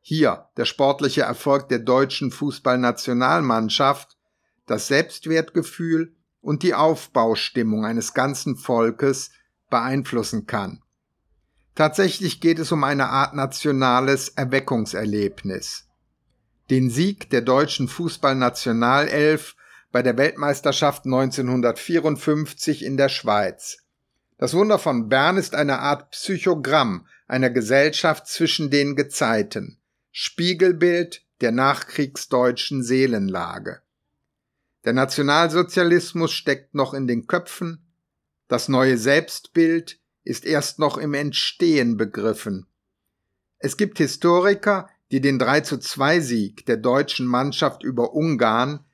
hier 0.00 0.48
der 0.56 0.66
sportliche 0.66 1.22
Erfolg 1.22 1.68
der 1.68 1.80
deutschen 1.80 2.30
Fußballnationalmannschaft, 2.30 4.16
das 4.66 4.86
Selbstwertgefühl 4.86 6.14
und 6.40 6.62
die 6.62 6.74
Aufbaustimmung 6.74 7.84
eines 7.84 8.14
ganzen 8.14 8.56
Volkes 8.56 9.30
beeinflussen 9.68 10.46
kann. 10.46 10.82
Tatsächlich 11.74 12.40
geht 12.40 12.58
es 12.58 12.72
um 12.72 12.84
eine 12.84 13.08
Art 13.08 13.34
nationales 13.34 14.28
Erweckungserlebnis. 14.30 15.86
Den 16.68 16.90
Sieg 16.90 17.30
der 17.30 17.40
deutschen 17.40 17.88
Fußballnationalelf 17.88 19.56
bei 19.92 20.02
der 20.02 20.16
Weltmeisterschaft 20.16 21.04
1954 21.04 22.84
in 22.84 22.96
der 22.96 23.08
Schweiz. 23.08 23.78
Das 24.38 24.54
Wunder 24.54 24.78
von 24.78 25.08
Bern 25.08 25.36
ist 25.36 25.54
eine 25.54 25.80
Art 25.80 26.10
Psychogramm 26.12 27.06
einer 27.26 27.50
Gesellschaft 27.50 28.26
zwischen 28.26 28.70
den 28.70 28.96
Gezeiten, 28.96 29.78
Spiegelbild 30.10 31.22
der 31.40 31.52
nachkriegsdeutschen 31.52 32.82
Seelenlage. 32.82 33.82
Der 34.84 34.92
Nationalsozialismus 34.92 36.32
steckt 36.32 36.74
noch 36.74 36.94
in 36.94 37.06
den 37.06 37.26
Köpfen, 37.26 37.86
das 38.48 38.68
neue 38.68 38.98
Selbstbild 38.98 40.00
ist 40.24 40.44
erst 40.44 40.78
noch 40.78 40.98
im 40.98 41.14
Entstehen 41.14 41.96
begriffen. 41.96 42.66
Es 43.58 43.76
gibt 43.76 43.98
Historiker, 43.98 44.88
die 45.12 45.20
den 45.20 45.38
3 45.38 45.60
zu 45.60 45.78
2 45.78 46.20
Sieg 46.20 46.66
der 46.66 46.76
deutschen 46.76 47.26
Mannschaft 47.26 47.82
über 47.82 48.14
Ungarn 48.14 48.84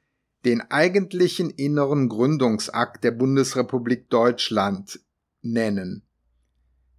den 0.45 0.61
eigentlichen 0.61 1.51
inneren 1.51 2.09
Gründungsakt 2.09 3.03
der 3.03 3.11
Bundesrepublik 3.11 4.11
Deutschland 4.11 5.01
nennen. 5.43 6.03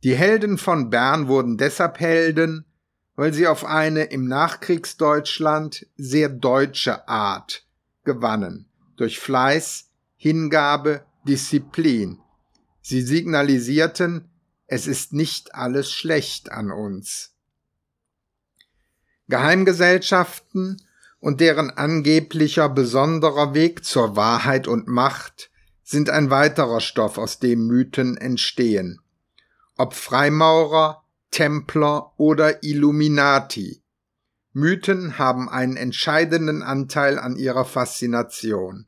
Die 0.04 0.16
Helden 0.16 0.58
von 0.58 0.90
Bern 0.90 1.28
wurden 1.28 1.58
deshalb 1.58 2.00
Helden, 2.00 2.66
weil 3.16 3.34
sie 3.34 3.48
auf 3.48 3.66
eine 3.66 4.04
im 4.06 4.28
Nachkriegsdeutschland 4.28 5.88
sehr 5.96 6.30
deutsche 6.30 7.08
Art 7.08 7.66
gewannen, 8.04 8.67
durch 8.98 9.20
Fleiß, 9.20 9.90
Hingabe, 10.16 11.06
Disziplin. 11.28 12.20
Sie 12.82 13.02
signalisierten, 13.02 14.30
es 14.66 14.88
ist 14.88 15.14
nicht 15.14 15.56
alles 15.56 15.92
schlecht 15.92 16.52
an 16.52 16.72
uns. 16.72 17.34
Geheimgesellschaften 19.30 20.82
und 21.20 21.42
deren 21.42 21.70
angeblicher 21.70 22.70
besonderer 22.70 23.54
Weg 23.54 23.84
zur 23.84 24.16
Wahrheit 24.16 24.68
und 24.68 24.88
Macht 24.88 25.50
sind 25.84 26.10
ein 26.10 26.30
weiterer 26.30 26.82
Stoff, 26.82 27.18
aus 27.18 27.40
dem 27.40 27.66
Mythen 27.68 28.18
entstehen. 28.18 29.00
Ob 29.78 29.94
Freimaurer, 29.94 31.04
Templer 31.32 32.14
oder 32.18 32.64
Illuminati. 32.64 33.82
Mythen 34.54 35.18
haben 35.18 35.50
einen 35.50 35.78
entscheidenden 35.78 36.64
Anteil 36.64 37.20
an 37.20 37.36
ihrer 37.36 37.64
Faszination. 37.64 38.87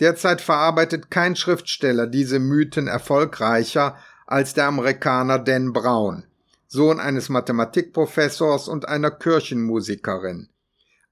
Derzeit 0.00 0.40
verarbeitet 0.40 1.10
kein 1.10 1.36
Schriftsteller 1.36 2.06
diese 2.06 2.38
Mythen 2.38 2.86
erfolgreicher 2.86 3.96
als 4.26 4.54
der 4.54 4.66
Amerikaner 4.66 5.38
Dan 5.38 5.72
Brown, 5.72 6.24
Sohn 6.66 7.00
eines 7.00 7.28
Mathematikprofessors 7.28 8.68
und 8.68 8.88
einer 8.88 9.10
Kirchenmusikerin 9.10 10.50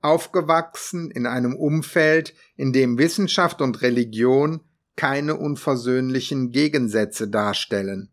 aufgewachsen 0.06 1.10
in 1.10 1.26
einem 1.26 1.56
Umfeld, 1.56 2.34
in 2.56 2.72
dem 2.72 2.96
Wissenschaft 2.96 3.60
und 3.60 3.82
Religion 3.82 4.60
keine 4.94 5.36
unversöhnlichen 5.36 6.52
Gegensätze 6.52 7.28
darstellen. 7.28 8.10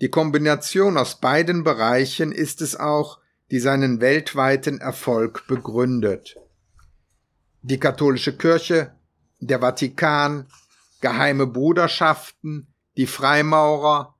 Die 0.00 0.10
Kombination 0.10 0.98
aus 0.98 1.20
beiden 1.20 1.62
Bereichen 1.62 2.32
ist 2.32 2.60
es 2.60 2.74
auch, 2.74 3.20
die 3.50 3.60
seinen 3.60 4.00
weltweiten 4.00 4.80
Erfolg 4.80 5.46
begründet. 5.46 6.36
Die 7.62 7.78
katholische 7.78 8.36
Kirche, 8.36 8.92
der 9.46 9.60
Vatikan, 9.60 10.46
geheime 11.00 11.46
Bruderschaften, 11.46 12.68
die 12.96 13.06
Freimaurer, 13.06 14.14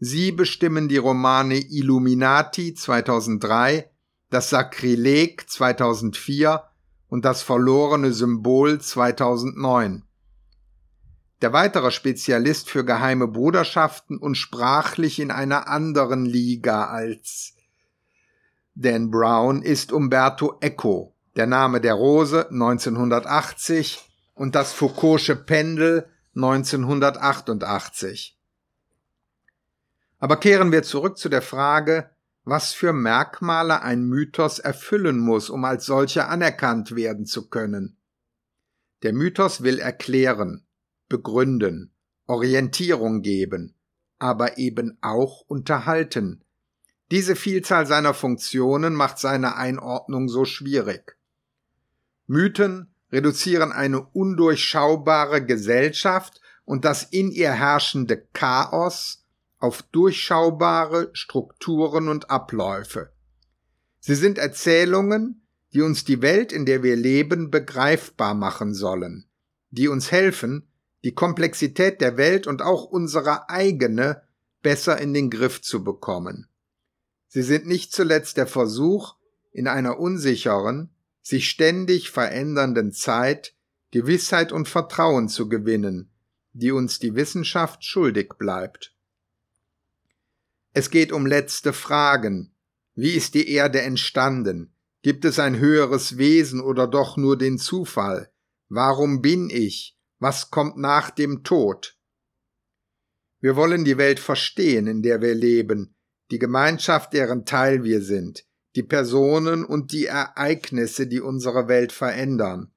sie 0.00 0.32
bestimmen 0.32 0.88
die 0.88 0.96
Romane 0.96 1.58
Illuminati 1.58 2.74
2003 2.74 3.88
das 4.30 4.50
Sakrileg 4.50 5.48
2004 5.48 6.64
und 7.08 7.24
das 7.24 7.42
verlorene 7.42 8.12
Symbol 8.12 8.80
2009. 8.80 10.02
Der 11.40 11.52
weitere 11.52 11.92
Spezialist 11.92 12.68
für 12.68 12.84
geheime 12.84 13.28
Bruderschaften 13.28 14.18
und 14.18 14.34
sprachlich 14.34 15.20
in 15.20 15.30
einer 15.30 15.68
anderen 15.68 16.24
Liga 16.24 16.86
als 16.86 17.54
Dan 18.74 19.12
Brown 19.12 19.62
ist 19.62 19.92
Umberto 19.92 20.56
Eco, 20.60 21.14
der 21.36 21.46
Name 21.46 21.80
der 21.80 21.94
Rose 21.94 22.48
1980 22.50 24.13
und 24.34 24.54
das 24.54 24.74
Foucault'sche 24.74 25.36
Pendel 25.36 26.06
1988. 26.34 28.38
Aber 30.18 30.38
kehren 30.38 30.72
wir 30.72 30.82
zurück 30.82 31.18
zu 31.18 31.28
der 31.28 31.42
Frage, 31.42 32.10
was 32.44 32.72
für 32.72 32.92
Merkmale 32.92 33.82
ein 33.82 34.04
Mythos 34.04 34.58
erfüllen 34.58 35.18
muss, 35.18 35.50
um 35.50 35.64
als 35.64 35.86
solcher 35.86 36.28
anerkannt 36.28 36.94
werden 36.94 37.26
zu 37.26 37.48
können. 37.48 37.96
Der 39.02 39.12
Mythos 39.12 39.62
will 39.62 39.78
erklären, 39.78 40.66
begründen, 41.08 41.92
Orientierung 42.26 43.22
geben, 43.22 43.74
aber 44.18 44.58
eben 44.58 44.98
auch 45.00 45.42
unterhalten. 45.46 46.42
Diese 47.10 47.36
Vielzahl 47.36 47.86
seiner 47.86 48.14
Funktionen 48.14 48.94
macht 48.94 49.18
seine 49.18 49.56
Einordnung 49.56 50.28
so 50.28 50.44
schwierig. 50.44 51.16
Mythen 52.26 52.93
reduzieren 53.14 53.70
eine 53.70 54.00
undurchschaubare 54.00 55.46
Gesellschaft 55.46 56.40
und 56.64 56.84
das 56.84 57.04
in 57.04 57.30
ihr 57.30 57.52
herrschende 57.52 58.26
Chaos 58.32 59.24
auf 59.58 59.82
durchschaubare 59.82 61.10
Strukturen 61.12 62.08
und 62.08 62.28
Abläufe. 62.28 63.12
Sie 64.00 64.16
sind 64.16 64.36
Erzählungen, 64.36 65.46
die 65.72 65.82
uns 65.82 66.04
die 66.04 66.22
Welt, 66.22 66.52
in 66.52 66.66
der 66.66 66.82
wir 66.82 66.96
leben, 66.96 67.52
begreifbar 67.52 68.34
machen 68.34 68.74
sollen, 68.74 69.26
die 69.70 69.86
uns 69.86 70.10
helfen, 70.10 70.68
die 71.04 71.14
Komplexität 71.14 72.00
der 72.00 72.16
Welt 72.16 72.48
und 72.48 72.62
auch 72.62 72.84
unsere 72.84 73.48
eigene 73.48 74.22
besser 74.60 74.98
in 74.98 75.14
den 75.14 75.30
Griff 75.30 75.62
zu 75.62 75.84
bekommen. 75.84 76.48
Sie 77.28 77.42
sind 77.42 77.66
nicht 77.66 77.92
zuletzt 77.92 78.38
der 78.38 78.48
Versuch, 78.48 79.14
in 79.52 79.68
einer 79.68 80.00
unsicheren, 80.00 80.90
sich 81.24 81.48
ständig 81.48 82.10
verändernden 82.10 82.92
Zeit 82.92 83.54
Gewissheit 83.90 84.52
und 84.52 84.68
Vertrauen 84.68 85.28
zu 85.28 85.48
gewinnen, 85.48 86.10
die 86.52 86.70
uns 86.70 86.98
die 86.98 87.14
Wissenschaft 87.14 87.84
schuldig 87.84 88.34
bleibt. 88.38 88.94
Es 90.72 90.90
geht 90.90 91.12
um 91.12 91.26
letzte 91.26 91.72
Fragen. 91.72 92.54
Wie 92.94 93.12
ist 93.12 93.34
die 93.34 93.48
Erde 93.48 93.80
entstanden? 93.80 94.74
Gibt 95.02 95.24
es 95.24 95.38
ein 95.38 95.58
höheres 95.58 96.18
Wesen 96.18 96.60
oder 96.60 96.86
doch 96.86 97.16
nur 97.16 97.38
den 97.38 97.58
Zufall? 97.58 98.30
Warum 98.68 99.22
bin 99.22 99.48
ich? 99.50 99.96
Was 100.18 100.50
kommt 100.50 100.76
nach 100.76 101.10
dem 101.10 101.42
Tod? 101.42 101.96
Wir 103.40 103.56
wollen 103.56 103.84
die 103.84 103.98
Welt 103.98 104.20
verstehen, 104.20 104.86
in 104.86 105.02
der 105.02 105.20
wir 105.20 105.34
leben, 105.34 105.94
die 106.30 106.38
Gemeinschaft, 106.38 107.12
deren 107.12 107.46
Teil 107.46 107.84
wir 107.84 108.02
sind, 108.02 108.44
die 108.76 108.82
Personen 108.82 109.64
und 109.64 109.92
die 109.92 110.06
Ereignisse, 110.06 111.06
die 111.06 111.20
unsere 111.20 111.68
Welt 111.68 111.92
verändern. 111.92 112.72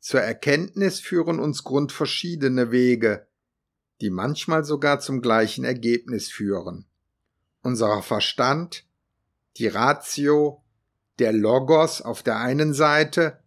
Zur 0.00 0.20
Erkenntnis 0.20 1.00
führen 1.00 1.38
uns 1.38 1.64
grundverschiedene 1.64 2.70
Wege, 2.70 3.26
die 4.00 4.10
manchmal 4.10 4.64
sogar 4.64 5.00
zum 5.00 5.20
gleichen 5.20 5.64
Ergebnis 5.64 6.30
führen. 6.30 6.86
Unser 7.62 8.02
Verstand, 8.02 8.86
die 9.56 9.66
Ratio, 9.66 10.62
der 11.18 11.32
Logos 11.32 12.02
auf 12.02 12.22
der 12.22 12.38
einen 12.38 12.72
Seite, 12.74 13.40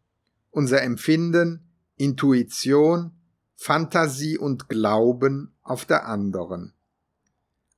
unser 0.49 0.81
Empfinden, 0.81 1.69
Intuition, 1.95 3.11
Fantasie 3.55 4.37
und 4.37 4.69
Glauben 4.69 5.55
auf 5.61 5.85
der 5.85 6.07
anderen. 6.07 6.73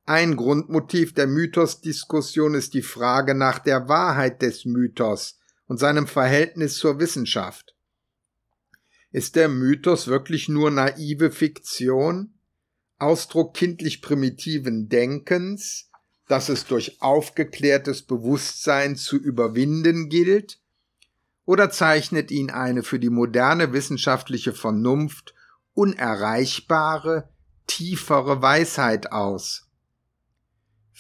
Ein 0.06 0.36
Grundmotiv 0.36 1.14
der 1.14 1.28
Mythosdiskussion 1.28 2.56
ist 2.56 2.74
die 2.74 2.82
Frage 2.82 3.36
nach 3.36 3.60
der 3.60 3.88
Wahrheit 3.88 4.42
des 4.42 4.66
Mythos 4.66 5.40
und 5.68 5.78
seinem 5.78 6.08
Verhältnis 6.08 6.76
zur 6.76 7.00
Wissenschaft. 7.00 7.76
Ist 9.12 9.36
der 9.36 9.48
Mythos 9.48 10.08
wirklich 10.08 10.50
nur 10.50 10.72
naive 10.72 11.32
Fiktion? 11.32 12.34
Ausdruck 12.98 13.54
kindlich 13.54 14.02
primitiven 14.02 14.90
Denkens, 14.90 15.90
das 16.28 16.50
es 16.50 16.66
durch 16.66 17.02
aufgeklärtes 17.02 18.04
Bewusstsein 18.04 18.96
zu 18.96 19.18
überwinden 19.18 20.10
gilt? 20.10 20.60
Oder 21.46 21.70
zeichnet 21.70 22.32
ihn 22.32 22.50
eine 22.50 22.84
für 22.84 23.00
die 23.00 23.10
moderne 23.10 23.74
wissenschaftliche 23.74 24.54
Vernunft 24.54 25.36
unerreichbare, 25.74 27.30
tiefere 27.68 28.42
Weisheit 28.42 29.12
aus? 29.12 29.71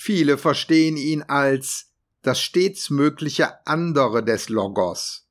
Viele 0.03 0.39
verstehen 0.39 0.97
ihn 0.97 1.21
als 1.21 1.91
das 2.23 2.41
stets 2.41 2.89
mögliche 2.89 3.67
andere 3.67 4.25
des 4.25 4.49
Logos, 4.49 5.27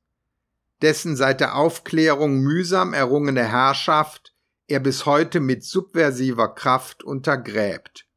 dessen 0.81 1.17
seit 1.17 1.41
der 1.41 1.57
Aufklärung 1.57 2.39
mühsam 2.39 2.93
errungene 2.93 3.43
Herrschaft 3.45 4.33
er 4.67 4.79
bis 4.79 5.05
heute 5.05 5.41
mit 5.41 5.65
subversiver 5.65 6.55
Kraft 6.55 7.03
untergräbt. 7.03 8.07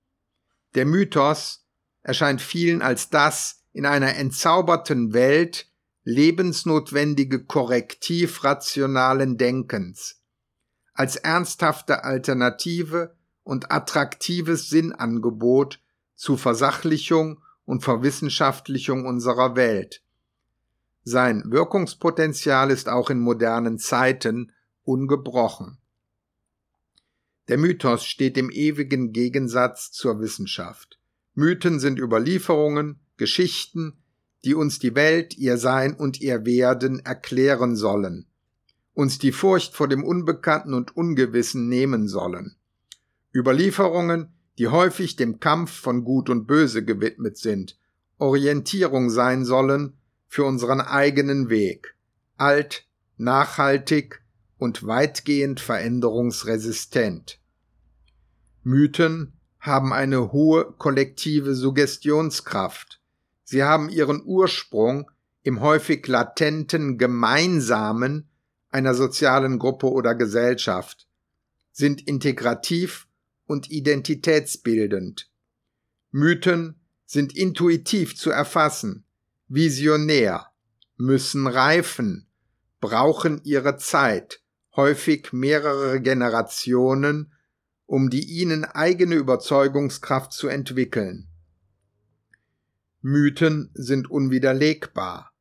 Der 0.76 0.86
Mythos 0.86 1.66
erscheint 2.04 2.40
vielen 2.40 2.82
als 2.82 3.10
das 3.10 3.64
in 3.72 3.84
einer 3.84 4.14
entzauberten 4.14 5.12
Welt 5.12 5.66
lebensnotwendige 6.04 7.46
Korrektiv 7.46 8.44
rationalen 8.44 9.38
Denkens, 9.38 10.20
als 10.92 11.16
ernsthafte 11.16 12.04
Alternative 12.04 13.16
und 13.42 13.72
attraktives 13.72 14.70
Sinnangebot 14.70 15.80
zu 16.24 16.38
Versachlichung 16.38 17.42
und 17.66 17.84
Verwissenschaftlichung 17.84 19.04
unserer 19.04 19.56
Welt. 19.56 20.02
Sein 21.02 21.42
Wirkungspotenzial 21.50 22.70
ist 22.70 22.88
auch 22.88 23.10
in 23.10 23.20
modernen 23.20 23.78
Zeiten 23.78 24.50
ungebrochen. 24.84 25.76
Der 27.48 27.58
Mythos 27.58 28.06
steht 28.06 28.38
im 28.38 28.50
ewigen 28.50 29.12
Gegensatz 29.12 29.92
zur 29.92 30.18
Wissenschaft. 30.18 30.98
Mythen 31.34 31.78
sind 31.78 31.98
Überlieferungen, 31.98 33.00
Geschichten, 33.18 33.98
die 34.46 34.54
uns 34.54 34.78
die 34.78 34.94
Welt, 34.94 35.36
ihr 35.36 35.58
Sein 35.58 35.94
und 35.94 36.22
ihr 36.22 36.46
Werden 36.46 37.00
erklären 37.00 37.76
sollen, 37.76 38.24
uns 38.94 39.18
die 39.18 39.32
Furcht 39.32 39.74
vor 39.74 39.88
dem 39.88 40.02
Unbekannten 40.02 40.72
und 40.72 40.96
Ungewissen 40.96 41.68
nehmen 41.68 42.08
sollen. 42.08 42.56
Überlieferungen, 43.34 44.33
die 44.58 44.68
häufig 44.68 45.16
dem 45.16 45.40
Kampf 45.40 45.72
von 45.72 46.04
Gut 46.04 46.30
und 46.30 46.46
Böse 46.46 46.84
gewidmet 46.84 47.36
sind, 47.36 47.78
Orientierung 48.18 49.10
sein 49.10 49.44
sollen 49.44 49.94
für 50.28 50.44
unseren 50.44 50.80
eigenen 50.80 51.48
Weg, 51.48 51.96
alt, 52.36 52.86
nachhaltig 53.16 54.22
und 54.58 54.86
weitgehend 54.86 55.60
veränderungsresistent. 55.60 57.38
Mythen 58.62 59.32
haben 59.60 59.92
eine 59.92 60.32
hohe 60.32 60.72
kollektive 60.78 61.54
Suggestionskraft. 61.54 63.00
Sie 63.44 63.62
haben 63.62 63.88
ihren 63.88 64.22
Ursprung 64.24 65.10
im 65.42 65.60
häufig 65.60 66.06
latenten 66.06 66.96
Gemeinsamen 66.98 68.28
einer 68.70 68.94
sozialen 68.94 69.58
Gruppe 69.58 69.90
oder 69.90 70.14
Gesellschaft, 70.14 71.06
sind 71.70 72.06
integrativ 72.06 73.06
und 73.46 73.70
identitätsbildend. 73.70 75.30
Mythen 76.10 76.80
sind 77.06 77.36
intuitiv 77.36 78.16
zu 78.16 78.30
erfassen, 78.30 79.04
visionär, 79.48 80.46
müssen 80.96 81.46
reifen, 81.46 82.28
brauchen 82.80 83.40
ihre 83.44 83.76
Zeit, 83.76 84.40
häufig 84.76 85.32
mehrere 85.32 86.00
Generationen, 86.00 87.32
um 87.86 88.10
die 88.10 88.24
ihnen 88.24 88.64
eigene 88.64 89.16
Überzeugungskraft 89.16 90.32
zu 90.32 90.48
entwickeln. 90.48 91.28
Mythen 93.00 93.70
sind 93.74 94.10
unwiderlegbar, 94.10 95.32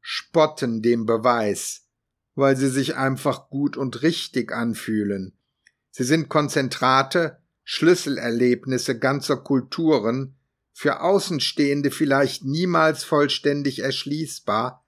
spotten 0.00 0.80
dem 0.80 1.04
Beweis, 1.04 1.86
weil 2.34 2.56
sie 2.56 2.70
sich 2.70 2.96
einfach 2.96 3.50
gut 3.50 3.76
und 3.76 4.02
richtig 4.02 4.52
anfühlen. 4.52 5.36
Sie 5.90 6.04
sind 6.04 6.28
Konzentrate 6.28 7.39
Schlüsselerlebnisse 7.64 8.98
ganzer 8.98 9.36
Kulturen, 9.36 10.36
für 10.72 11.02
Außenstehende 11.02 11.90
vielleicht 11.90 12.44
niemals 12.44 13.04
vollständig 13.04 13.80
erschließbar, 13.80 14.84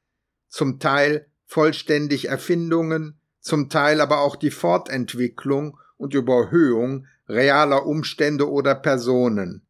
zum 0.48 0.78
Teil 0.78 1.26
vollständig 1.44 2.28
Erfindungen, 2.28 3.20
zum 3.40 3.68
Teil 3.68 4.00
aber 4.00 4.20
auch 4.20 4.36
die 4.36 4.50
Fortentwicklung 4.50 5.78
und 5.96 6.14
Überhöhung 6.14 7.06
realer 7.28 7.86
Umstände 7.86 8.50
oder 8.50 8.74
Personen. 8.74 9.66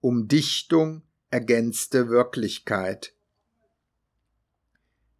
Umdichtung 0.00 1.02
ergänzte 1.30 2.08
Wirklichkeit. 2.08 3.14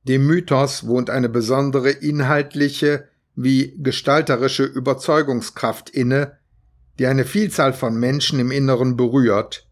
Dem 0.05 0.27
Mythos 0.27 0.87
wohnt 0.87 1.11
eine 1.11 1.29
besondere 1.29 1.90
inhaltliche 1.90 3.09
wie 3.35 3.75
gestalterische 3.83 4.64
Überzeugungskraft 4.64 5.90
inne, 5.90 6.38
die 6.98 7.07
eine 7.07 7.24
Vielzahl 7.24 7.72
von 7.72 7.96
Menschen 7.98 8.38
im 8.38 8.50
Inneren 8.50 8.96
berührt, 8.96 9.68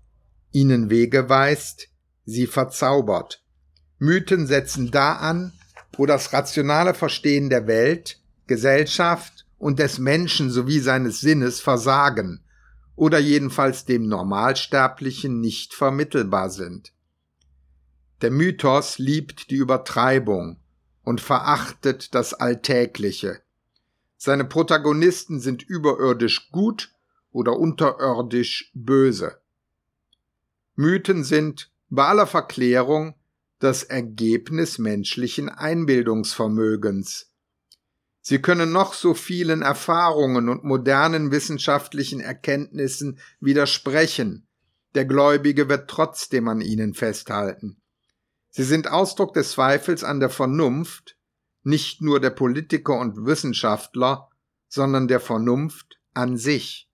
ihnen 0.50 0.90
Wege 0.90 1.28
weist, 1.28 1.88
sie 2.24 2.46
verzaubert. 2.46 3.42
Mythen 3.98 4.46
setzen 4.46 4.90
da 4.90 5.14
an, 5.14 5.52
wo 5.96 6.06
das 6.06 6.32
rationale 6.32 6.94
Verstehen 6.94 7.48
der 7.50 7.66
Welt, 7.66 8.20
Gesellschaft 8.46 9.46
und 9.58 9.78
des 9.78 9.98
Menschen 9.98 10.50
sowie 10.50 10.80
seines 10.80 11.20
Sinnes 11.20 11.60
versagen 11.60 12.44
oder 12.96 13.18
jedenfalls 13.18 13.84
dem 13.84 14.08
Normalsterblichen 14.08 15.40
nicht 15.40 15.74
vermittelbar 15.74 16.50
sind. 16.50 16.92
Der 18.20 18.30
Mythos 18.30 18.98
liebt 18.98 19.50
die 19.50 19.56
Übertreibung 19.56 20.58
und 21.02 21.20
verachtet 21.20 22.14
das 22.14 22.34
Alltägliche. 22.34 23.40
Seine 24.16 24.44
Protagonisten 24.44 25.40
sind 25.40 25.62
überirdisch 25.62 26.50
gut 26.50 26.92
oder 27.32 27.58
unterirdisch 27.58 28.70
böse. 28.74 29.40
Mythen 30.74 31.24
sind 31.24 31.70
bei 31.90 32.04
aller 32.04 32.26
Verklärung 32.26 33.14
das 33.58 33.82
Ergebnis 33.82 34.78
menschlichen 34.78 35.48
Einbildungsvermögens. 35.48 37.30
Sie 38.20 38.40
können 38.40 38.72
noch 38.72 38.94
so 38.94 39.14
vielen 39.14 39.62
Erfahrungen 39.62 40.48
und 40.48 40.64
modernen 40.64 41.32
wissenschaftlichen 41.32 42.20
Erkenntnissen 42.20 43.18
widersprechen, 43.40 44.46
der 44.94 45.06
Gläubige 45.06 45.68
wird 45.68 45.88
trotzdem 45.88 46.48
an 46.48 46.60
ihnen 46.60 46.94
festhalten. 46.94 47.80
Sie 48.50 48.64
sind 48.64 48.88
Ausdruck 48.88 49.32
des 49.32 49.52
Zweifels 49.52 50.04
an 50.04 50.20
der 50.20 50.28
Vernunft, 50.28 51.16
nicht 51.62 52.02
nur 52.02 52.20
der 52.20 52.30
Politiker 52.30 52.98
und 52.98 53.24
Wissenschaftler, 53.24 54.28
sondern 54.68 55.08
der 55.08 55.20
Vernunft 55.20 55.98
an 56.12 56.36
sich. 56.36 56.90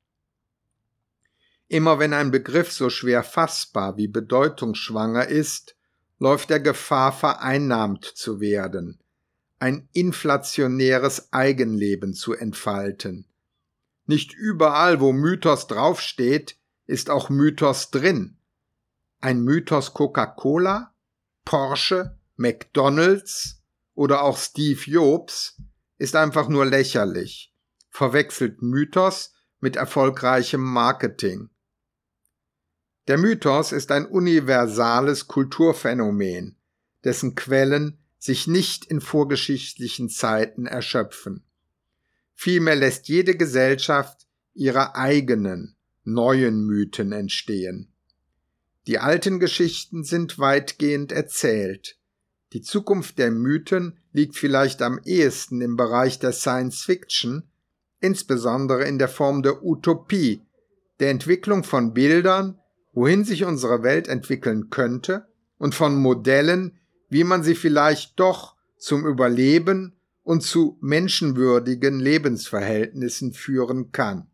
Immer 1.69 1.99
wenn 1.99 2.15
ein 2.15 2.31
Begriff 2.31 2.73
so 2.73 2.89
schwer 2.89 3.23
fassbar 3.23 3.99
wie 3.99 4.09
bedeutungsschwanger 4.09 5.29
ist, 5.29 5.77
läuft 6.19 6.51
er 6.51 6.61
Gefahr, 6.61 7.13
vereinnahmt 7.13 8.05
zu 8.05 8.41
werden, 8.41 8.99
ein 9.59 9.89
inflationäres 9.93 11.33
Eigenleben 11.33 12.15
zu 12.15 12.33
entfalten. 12.33 13.27
Nicht 14.07 14.33
überall, 14.33 15.01
wo 15.01 15.13
Mythos 15.13 15.67
draufsteht, 15.67 16.57
ist 16.87 17.11
auch 17.11 17.29
Mythos 17.29 17.91
drin. 17.91 18.39
Ein 19.21 19.43
Mythos 19.43 19.93
Coca-Cola, 19.93 20.95
Porsche, 21.45 22.17
McDonald's 22.37 23.63
oder 23.95 24.23
auch 24.23 24.39
Steve 24.39 24.81
Jobs 24.91 25.61
ist 25.99 26.17
einfach 26.17 26.49
nur 26.49 26.65
lächerlich, 26.65 27.53
verwechselt 27.91 28.63
Mythos 28.63 29.35
mit 29.61 29.77
erfolgreichem 29.77 30.63
Marketing. 30.63 31.51
Der 33.09 33.17
Mythos 33.17 33.73
ist 33.73 33.91
ein 33.91 34.05
universales 34.05 35.29
Kulturphänomen, 35.29 36.57
dessen 37.05 37.35
Quellen 37.35 37.97
sich 38.19 38.47
nicht 38.47 38.85
in 38.85 39.01
vorgeschichtlichen 39.01 40.11
Zeiten 40.11 40.67
erschöpfen. 40.67 41.43
Vielmehr 42.35 42.77
lässt 42.77 43.09
jede 43.09 43.35
Gesellschaft 43.35 44.27
ihre 44.53 44.95
eigenen, 44.95 45.75
neuen 46.05 46.67
Mythen 46.67 47.13
entstehen. 47.13 47.89
Die 48.87 48.99
alten 48.99 49.41
Geschichten 49.41 50.05
sind 50.05 50.39
weitgehend 50.39 51.11
erzählt. 51.11 51.99
Die 52.53 52.61
Zukunft 52.61 53.19
der 53.19 53.31
Mythen 53.31 53.99
liegt 54.13 54.37
vielleicht 54.37 54.83
am 54.83 55.01
ehesten 55.05 55.63
im 55.63 55.77
Bereich 55.77 56.19
der 56.19 56.33
Science 56.33 56.83
Fiction, 56.83 57.45
insbesondere 58.01 58.85
in 58.85 58.99
der 58.99 59.09
Form 59.09 59.43
der 59.43 59.65
Utopie, 59.65 60.43
der 61.01 61.11
Entwicklung 61.11 61.65
von 61.65 61.95
Bildern, 61.95 62.59
wohin 62.99 63.23
sich 63.25 63.45
unsere 63.45 63.85
Welt 63.85 64.09
entwickeln 64.09 64.71
könnte 64.71 65.29
und 65.57 65.73
von 65.73 65.95
Modellen, 65.95 66.81
wie 67.09 67.23
man 67.23 67.45
sie 67.45 67.55
vielleicht 67.55 68.19
doch 68.19 68.57
zum 68.77 69.07
Überleben 69.07 69.95
und 70.25 70.43
zu 70.43 70.79
menschenwürdigen 70.81 72.01
Lebensverhältnissen 72.01 73.35
führen 73.35 73.93
kann. 73.93 74.27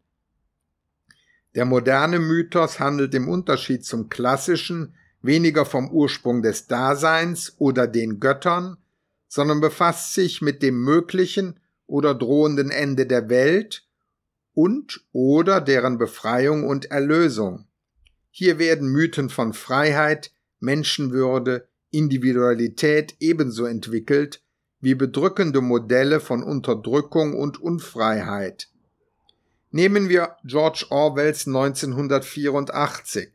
Der 1.55 1.67
moderne 1.67 2.19
Mythos 2.19 2.81
handelt 2.81 3.15
im 3.15 3.29
Unterschied 3.29 3.85
zum 3.85 4.09
klassischen 4.09 4.95
weniger 5.21 5.67
vom 5.67 5.91
Ursprung 5.91 6.41
des 6.41 6.67
Daseins 6.67 7.57
oder 7.59 7.87
den 7.87 8.19
Göttern, 8.19 8.79
sondern 9.29 9.61
befasst 9.61 10.15
sich 10.15 10.41
mit 10.41 10.63
dem 10.63 10.83
möglichen 10.83 11.61
oder 11.87 12.15
drohenden 12.15 12.71
Ende 12.71 13.05
der 13.05 13.29
Welt 13.29 13.87
und 14.55 15.05
oder 15.13 15.61
deren 15.61 15.99
Befreiung 15.99 16.67
und 16.67 16.91
Erlösung. 16.91 17.67
Hier 18.37 18.59
werden 18.59 18.89
Mythen 18.89 19.31
von 19.31 19.53
Freiheit, 19.53 20.33
Menschenwürde, 20.59 21.69
Individualität 21.93 23.15
ebenso 23.21 23.65
entwickelt 23.65 24.43
wie 24.81 24.97
bedrückende 24.97 25.61
Modelle 25.61 26.19
von 26.19 26.43
Unterdrückung 26.43 27.39
und 27.39 27.61
Unfreiheit. 27.63 28.71
Nehmen 29.71 30.09
wir 30.09 30.35
George 30.43 30.87
Orwells 30.91 31.47
1984, 31.47 33.29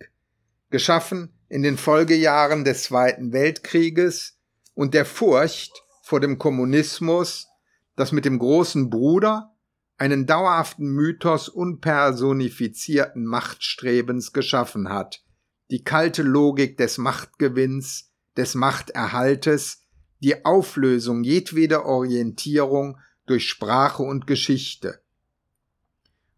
geschaffen 0.70 1.32
in 1.48 1.64
den 1.64 1.78
Folgejahren 1.78 2.66
des 2.66 2.84
Zweiten 2.84 3.32
Weltkrieges 3.32 4.38
und 4.74 4.94
der 4.94 5.06
Furcht 5.06 5.82
vor 6.04 6.20
dem 6.20 6.38
Kommunismus, 6.38 7.48
das 7.96 8.12
mit 8.12 8.26
dem 8.26 8.38
großen 8.38 8.90
Bruder 8.90 9.56
einen 10.00 10.26
dauerhaften 10.26 10.88
Mythos 10.88 11.50
unpersonifizierten 11.50 13.26
Machtstrebens 13.26 14.32
geschaffen 14.32 14.90
hat, 14.90 15.24
die 15.70 15.84
kalte 15.84 16.24
Logik 16.24 16.78
des 16.78 16.98
Machtgewinns, 16.98 18.12
des 18.38 18.56
Machterhaltes, 18.56 19.82
die 20.22 20.46
Auflösung 20.46 21.24
jedweder 21.24 21.86
Orientierung 21.86 22.98
durch 23.26 23.50
Sprache 23.50 24.02
und 24.04 24.26
Geschichte. 24.26 25.02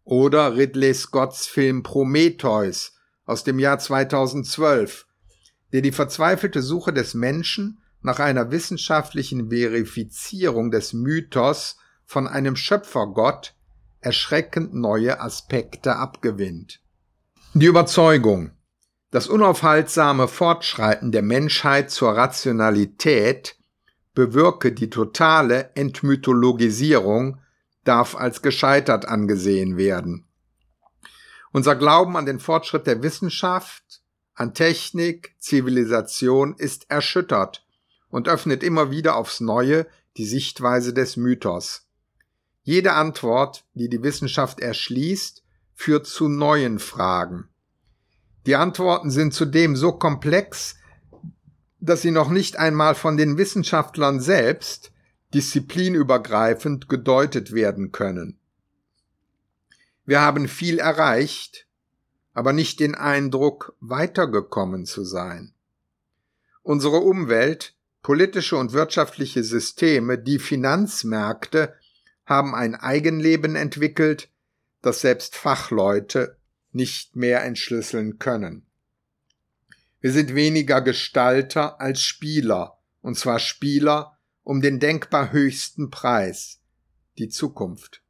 Oder 0.04 0.56
Ridley 0.56 0.92
Scotts 0.92 1.46
Film 1.46 1.84
Prometheus 1.84 2.94
aus 3.24 3.44
dem 3.44 3.60
Jahr 3.60 3.78
2012, 3.78 5.06
der 5.72 5.82
die 5.82 5.92
verzweifelte 5.92 6.60
Suche 6.60 6.92
des 6.92 7.14
Menschen 7.14 7.80
nach 8.02 8.18
einer 8.18 8.50
wissenschaftlichen 8.50 9.50
Verifizierung 9.50 10.72
des 10.72 10.92
Mythos 10.92 11.76
von 12.12 12.28
einem 12.28 12.56
Schöpfergott 12.56 13.54
erschreckend 14.02 14.74
neue 14.74 15.18
Aspekte 15.18 15.96
abgewinnt. 15.96 16.82
Die 17.54 17.64
Überzeugung, 17.64 18.50
das 19.10 19.28
unaufhaltsame 19.28 20.28
Fortschreiten 20.28 21.10
der 21.10 21.22
Menschheit 21.22 21.90
zur 21.90 22.14
Rationalität 22.14 23.56
bewirke 24.12 24.72
die 24.72 24.90
totale 24.90 25.70
Entmythologisierung, 25.74 27.40
darf 27.84 28.14
als 28.14 28.42
gescheitert 28.42 29.06
angesehen 29.06 29.78
werden. 29.78 30.26
Unser 31.50 31.76
Glauben 31.76 32.18
an 32.18 32.26
den 32.26 32.40
Fortschritt 32.40 32.86
der 32.86 33.02
Wissenschaft, 33.02 34.02
an 34.34 34.52
Technik, 34.52 35.34
Zivilisation 35.38 36.54
ist 36.58 36.90
erschüttert 36.90 37.66
und 38.10 38.28
öffnet 38.28 38.62
immer 38.62 38.90
wieder 38.90 39.16
aufs 39.16 39.40
Neue 39.40 39.86
die 40.18 40.26
Sichtweise 40.26 40.92
des 40.92 41.16
Mythos. 41.16 41.81
Jede 42.62 42.92
Antwort, 42.92 43.64
die 43.74 43.88
die 43.88 44.02
Wissenschaft 44.02 44.60
erschließt, 44.60 45.42
führt 45.74 46.06
zu 46.06 46.28
neuen 46.28 46.78
Fragen. 46.78 47.48
Die 48.46 48.56
Antworten 48.56 49.10
sind 49.10 49.34
zudem 49.34 49.76
so 49.76 49.92
komplex, 49.92 50.76
dass 51.80 52.02
sie 52.02 52.12
noch 52.12 52.30
nicht 52.30 52.56
einmal 52.56 52.94
von 52.94 53.16
den 53.16 53.36
Wissenschaftlern 53.36 54.20
selbst 54.20 54.92
disziplinübergreifend 55.34 56.88
gedeutet 56.88 57.52
werden 57.52 57.90
können. 57.90 58.38
Wir 60.04 60.20
haben 60.20 60.46
viel 60.46 60.78
erreicht, 60.78 61.66
aber 62.34 62.52
nicht 62.52 62.80
den 62.80 62.94
Eindruck, 62.94 63.74
weitergekommen 63.80 64.84
zu 64.84 65.04
sein. 65.04 65.54
Unsere 66.62 66.98
Umwelt, 66.98 67.74
politische 68.02 68.56
und 68.56 68.72
wirtschaftliche 68.72 69.42
Systeme, 69.42 70.18
die 70.18 70.38
Finanzmärkte 70.38 71.74
haben 72.32 72.54
ein 72.54 72.74
Eigenleben 72.74 73.56
entwickelt, 73.56 74.30
das 74.80 75.02
selbst 75.02 75.36
Fachleute 75.36 76.38
nicht 76.72 77.14
mehr 77.14 77.44
entschlüsseln 77.44 78.18
können. 78.18 78.66
Wir 80.00 80.12
sind 80.12 80.34
weniger 80.34 80.80
Gestalter 80.80 81.78
als 81.78 82.00
Spieler, 82.00 82.78
und 83.02 83.18
zwar 83.18 83.38
Spieler 83.38 84.18
um 84.42 84.62
den 84.62 84.80
denkbar 84.80 85.30
höchsten 85.30 85.90
Preis, 85.90 86.60
die 87.18 87.28
Zukunft. 87.28 88.02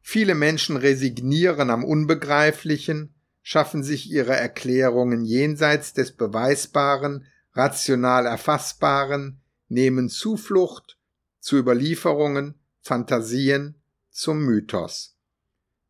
Viele 0.00 0.34
Menschen 0.34 0.78
resignieren 0.78 1.68
am 1.70 1.84
Unbegreiflichen, 1.84 3.14
schaffen 3.42 3.82
sich 3.82 4.10
ihre 4.10 4.34
Erklärungen 4.34 5.24
jenseits 5.24 5.92
des 5.92 6.12
Beweisbaren, 6.16 7.26
rational 7.52 8.24
Erfassbaren, 8.24 9.42
nehmen 9.68 10.08
Zuflucht 10.08 10.98
zu 11.44 11.58
Überlieferungen, 11.58 12.54
Fantasien, 12.80 13.82
zum 14.10 14.44
Mythos. 14.44 15.18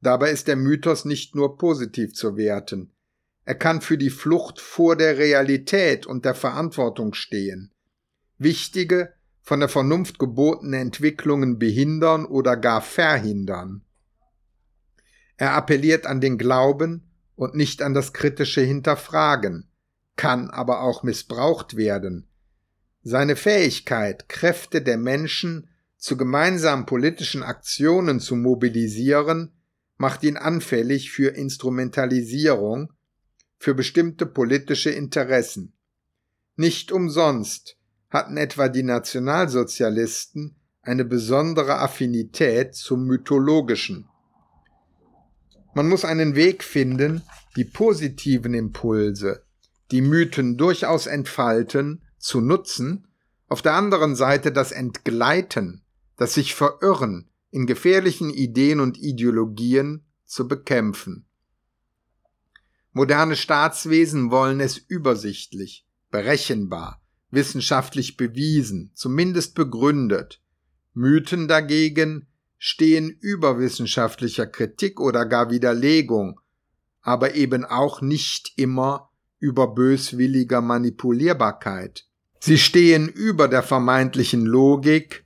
Dabei 0.01 0.33
ist 0.33 0.49
der 0.49 0.57
Mythos 0.57 1.05
nicht 1.05 1.37
nur 1.37 1.57
positiv 1.59 2.13
zu 2.15 2.37
werten, 2.37 2.93
er 3.45 3.55
kann 3.55 3.81
für 3.81 3.97
die 3.97 4.11
Flucht 4.11 4.61
vor 4.61 4.97
der 4.97 5.17
Realität 5.17 6.07
und 6.07 6.25
der 6.25 6.35
Verantwortung 6.35 7.15
stehen, 7.15 7.73
wichtige, 8.37 9.13
von 9.43 9.61
der 9.61 9.69
Vernunft 9.69 10.19
gebotene 10.19 10.79
Entwicklungen 10.79 11.59
behindern 11.59 12.25
oder 12.25 12.57
gar 12.57 12.81
verhindern. 12.81 13.85
Er 15.37 15.53
appelliert 15.53 16.07
an 16.07 16.21
den 16.21 16.37
Glauben 16.37 17.11
und 17.37 17.55
nicht 17.55 17.81
an 17.81 17.95
das 17.95 18.13
kritische 18.13 18.63
Hinterfragen, 18.63 19.71
kann 20.17 20.51
aber 20.51 20.81
auch 20.81 21.05
missbraucht 21.05 21.77
werden. 21.77 22.27
Seine 23.07 23.37
Fähigkeit, 23.37 24.31
Kräfte 24.31 24.81
der 24.81 24.97
Menschen 24.97 25.69
zu 25.99 26.17
gemeinsamen 26.17 26.87
politischen 26.87 27.43
Aktionen 27.43 28.19
zu 28.19 28.35
mobilisieren, 28.35 29.53
macht 29.99 30.23
ihn 30.25 30.39
anfällig 30.39 31.11
für 31.11 31.29
Instrumentalisierung 31.29 32.91
für 33.59 33.75
bestimmte 33.75 34.25
politische 34.25 34.89
Interessen. 34.89 35.75
Nicht 36.57 36.93
umsonst 36.93 37.77
hatten 38.09 38.39
etwa 38.39 38.69
die 38.69 38.83
Nationalsozialisten 38.83 40.57
eine 40.81 41.05
besondere 41.05 41.81
Affinität 41.81 42.75
zum 42.75 43.07
Mythologischen. 43.07 44.09
Man 45.75 45.89
muss 45.89 46.07
einen 46.07 46.37
Weg 46.37 46.65
finden, 46.65 47.23
die 47.57 47.65
positiven 47.65 48.55
Impulse, 48.55 49.45
die 49.91 50.01
Mythen 50.01 50.57
durchaus 50.57 51.07
entfalten, 51.07 52.01
zu 52.25 52.41
nutzen, 52.41 53.07
auf 53.49 53.61
der 53.61 53.75
anderen 53.75 54.17
Seite 54.17 54.51
das 54.51 54.73
Entgleiten, 54.73 55.85
das 56.17 56.35
sich 56.35 56.55
verirren 56.55 57.29
in 57.51 57.67
gefährlichen 57.67 58.31
Ideen 58.31 58.81
und 58.81 58.99
Ideologien 58.99 60.07
zu 60.25 60.49
bekämpfen. 60.49 61.27
Moderne 62.93 63.37
Staatswesen 63.37 64.31
wollen 64.31 64.61
es 64.61 64.79
übersichtlich, 64.79 65.87
berechenbar, 66.11 67.03
wissenschaftlich 67.31 68.17
bewiesen, 68.17 68.91
zumindest 68.95 69.55
begründet. 69.55 70.41
Mythen 70.95 71.47
dagegen 71.47 72.27
stehen 72.57 73.11
über 73.11 73.59
wissenschaftlicher 73.59 74.47
Kritik 74.47 74.99
oder 74.99 75.27
gar 75.27 75.51
Widerlegung, 75.51 76.41
aber 77.03 77.35
eben 77.35 77.67
auch 77.67 78.01
nicht 78.01 78.55
immer 78.57 79.11
über 79.39 79.75
böswilliger 79.75 80.63
Manipulierbarkeit. 80.63 82.07
Sie 82.47 82.59
stehen 82.59 83.09
über 83.09 83.49
der 83.49 83.63
vermeintlichen 83.63 84.45
Logik, 84.45 85.25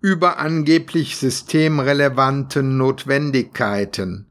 über 0.00 0.38
angeblich 0.38 1.18
systemrelevanten 1.18 2.78
Notwendigkeiten. 2.78 4.30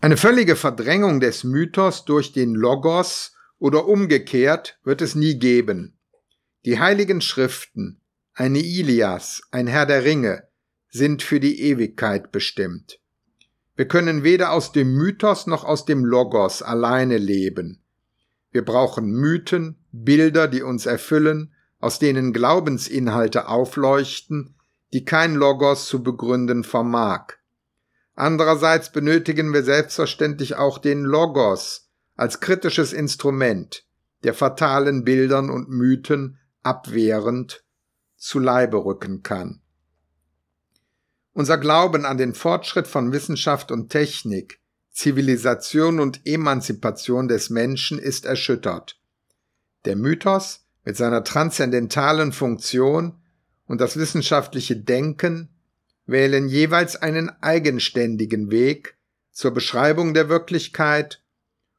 Eine 0.00 0.16
völlige 0.16 0.54
Verdrängung 0.54 1.18
des 1.18 1.42
Mythos 1.42 2.04
durch 2.04 2.32
den 2.32 2.54
Logos 2.54 3.34
oder 3.58 3.88
umgekehrt 3.88 4.78
wird 4.84 5.02
es 5.02 5.16
nie 5.16 5.36
geben. 5.36 5.98
Die 6.64 6.78
heiligen 6.78 7.20
Schriften, 7.20 8.00
eine 8.34 8.60
Ilias, 8.60 9.42
ein 9.50 9.66
Herr 9.66 9.86
der 9.86 10.04
Ringe, 10.04 10.44
sind 10.90 11.24
für 11.24 11.40
die 11.40 11.60
Ewigkeit 11.60 12.30
bestimmt. 12.30 13.00
Wir 13.74 13.88
können 13.88 14.22
weder 14.22 14.52
aus 14.52 14.70
dem 14.70 14.94
Mythos 14.94 15.48
noch 15.48 15.64
aus 15.64 15.86
dem 15.86 16.04
Logos 16.04 16.62
alleine 16.62 17.18
leben. 17.18 17.83
Wir 18.54 18.64
brauchen 18.64 19.10
Mythen, 19.10 19.84
Bilder, 19.90 20.46
die 20.46 20.62
uns 20.62 20.86
erfüllen, 20.86 21.52
aus 21.80 21.98
denen 21.98 22.32
Glaubensinhalte 22.32 23.48
aufleuchten, 23.48 24.54
die 24.92 25.04
kein 25.04 25.34
Logos 25.34 25.88
zu 25.88 26.04
begründen 26.04 26.62
vermag. 26.62 27.32
Andererseits 28.14 28.92
benötigen 28.92 29.52
wir 29.52 29.64
selbstverständlich 29.64 30.54
auch 30.54 30.78
den 30.78 31.02
Logos 31.02 31.90
als 32.14 32.38
kritisches 32.38 32.92
Instrument, 32.92 33.84
der 34.22 34.34
fatalen 34.34 35.02
Bildern 35.02 35.50
und 35.50 35.68
Mythen 35.68 36.38
abwehrend 36.62 37.64
zu 38.16 38.38
Leibe 38.38 38.84
rücken 38.84 39.24
kann. 39.24 39.62
Unser 41.32 41.58
Glauben 41.58 42.04
an 42.04 42.18
den 42.18 42.34
Fortschritt 42.34 42.86
von 42.86 43.10
Wissenschaft 43.10 43.72
und 43.72 43.88
Technik, 43.90 44.60
Zivilisation 44.94 45.98
und 45.98 46.20
Emanzipation 46.24 47.26
des 47.26 47.50
Menschen 47.50 47.98
ist 47.98 48.24
erschüttert. 48.24 49.00
Der 49.84 49.96
Mythos 49.96 50.60
mit 50.84 50.96
seiner 50.96 51.24
transzendentalen 51.24 52.32
Funktion 52.32 53.20
und 53.66 53.80
das 53.80 53.96
wissenschaftliche 53.96 54.76
Denken 54.76 55.48
wählen 56.06 56.48
jeweils 56.48 56.94
einen 56.96 57.30
eigenständigen 57.42 58.52
Weg 58.52 58.96
zur 59.32 59.52
Beschreibung 59.52 60.14
der 60.14 60.28
Wirklichkeit 60.28 61.22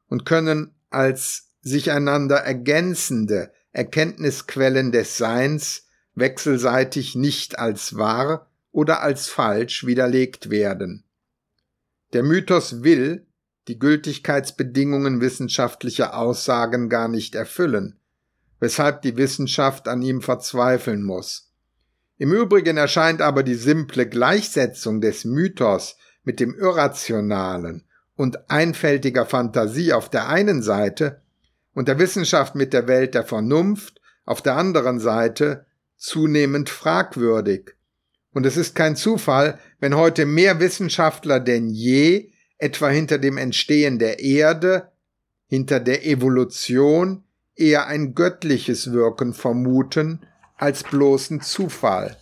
und 0.08 0.26
können 0.26 0.74
als 0.90 1.48
sich 1.62 1.90
einander 1.90 2.36
ergänzende 2.36 3.50
Erkenntnisquellen 3.72 4.92
des 4.92 5.16
Seins 5.16 5.86
wechselseitig 6.14 7.14
nicht 7.14 7.58
als 7.58 7.96
wahr 7.96 8.50
oder 8.72 9.00
als 9.00 9.28
falsch 9.28 9.86
widerlegt 9.86 10.50
werden. 10.50 11.05
Der 12.12 12.22
Mythos 12.22 12.82
will 12.82 13.26
die 13.68 13.78
Gültigkeitsbedingungen 13.78 15.20
wissenschaftlicher 15.20 16.16
Aussagen 16.16 16.88
gar 16.88 17.08
nicht 17.08 17.34
erfüllen, 17.34 17.98
weshalb 18.60 19.02
die 19.02 19.16
Wissenschaft 19.16 19.88
an 19.88 20.02
ihm 20.02 20.22
verzweifeln 20.22 21.02
muss. 21.02 21.52
Im 22.18 22.32
Übrigen 22.32 22.76
erscheint 22.76 23.20
aber 23.20 23.42
die 23.42 23.56
simple 23.56 24.08
Gleichsetzung 24.08 25.00
des 25.00 25.24
Mythos 25.24 25.96
mit 26.22 26.40
dem 26.40 26.54
Irrationalen 26.54 27.84
und 28.14 28.50
einfältiger 28.50 29.26
Fantasie 29.26 29.92
auf 29.92 30.08
der 30.08 30.28
einen 30.28 30.62
Seite 30.62 31.20
und 31.74 31.88
der 31.88 31.98
Wissenschaft 31.98 32.54
mit 32.54 32.72
der 32.72 32.88
Welt 32.88 33.14
der 33.14 33.24
Vernunft 33.24 34.00
auf 34.24 34.40
der 34.40 34.56
anderen 34.56 34.98
Seite 34.98 35.66
zunehmend 35.96 36.70
fragwürdig 36.70 37.75
und 38.36 38.44
es 38.44 38.58
ist 38.58 38.74
kein 38.74 38.96
Zufall, 38.96 39.58
wenn 39.80 39.96
heute 39.96 40.26
mehr 40.26 40.60
Wissenschaftler 40.60 41.40
denn 41.40 41.70
je 41.70 42.32
etwa 42.58 42.90
hinter 42.90 43.16
dem 43.16 43.38
Entstehen 43.38 43.98
der 43.98 44.18
Erde, 44.20 44.92
hinter 45.46 45.80
der 45.80 46.04
Evolution 46.04 47.24
eher 47.54 47.86
ein 47.86 48.14
göttliches 48.14 48.92
Wirken 48.92 49.32
vermuten 49.32 50.26
als 50.58 50.82
bloßen 50.82 51.40
Zufall. 51.40 52.18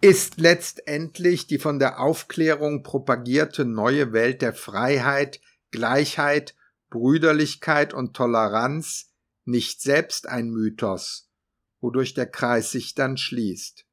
Ist 0.00 0.40
letztendlich 0.40 1.46
die 1.46 1.58
von 1.58 1.78
der 1.78 2.00
Aufklärung 2.00 2.82
propagierte 2.82 3.66
neue 3.66 4.14
Welt 4.14 4.40
der 4.40 4.54
Freiheit, 4.54 5.42
Gleichheit, 5.72 6.54
Brüderlichkeit 6.88 7.92
und 7.92 8.16
Toleranz 8.16 9.10
nicht 9.44 9.82
selbst 9.82 10.26
ein 10.26 10.48
Mythos, 10.48 11.27
wodurch 11.80 12.14
der 12.14 12.26
Kreis 12.26 12.70
sich 12.70 12.94
dann 12.94 13.16
schließt. 13.16 13.86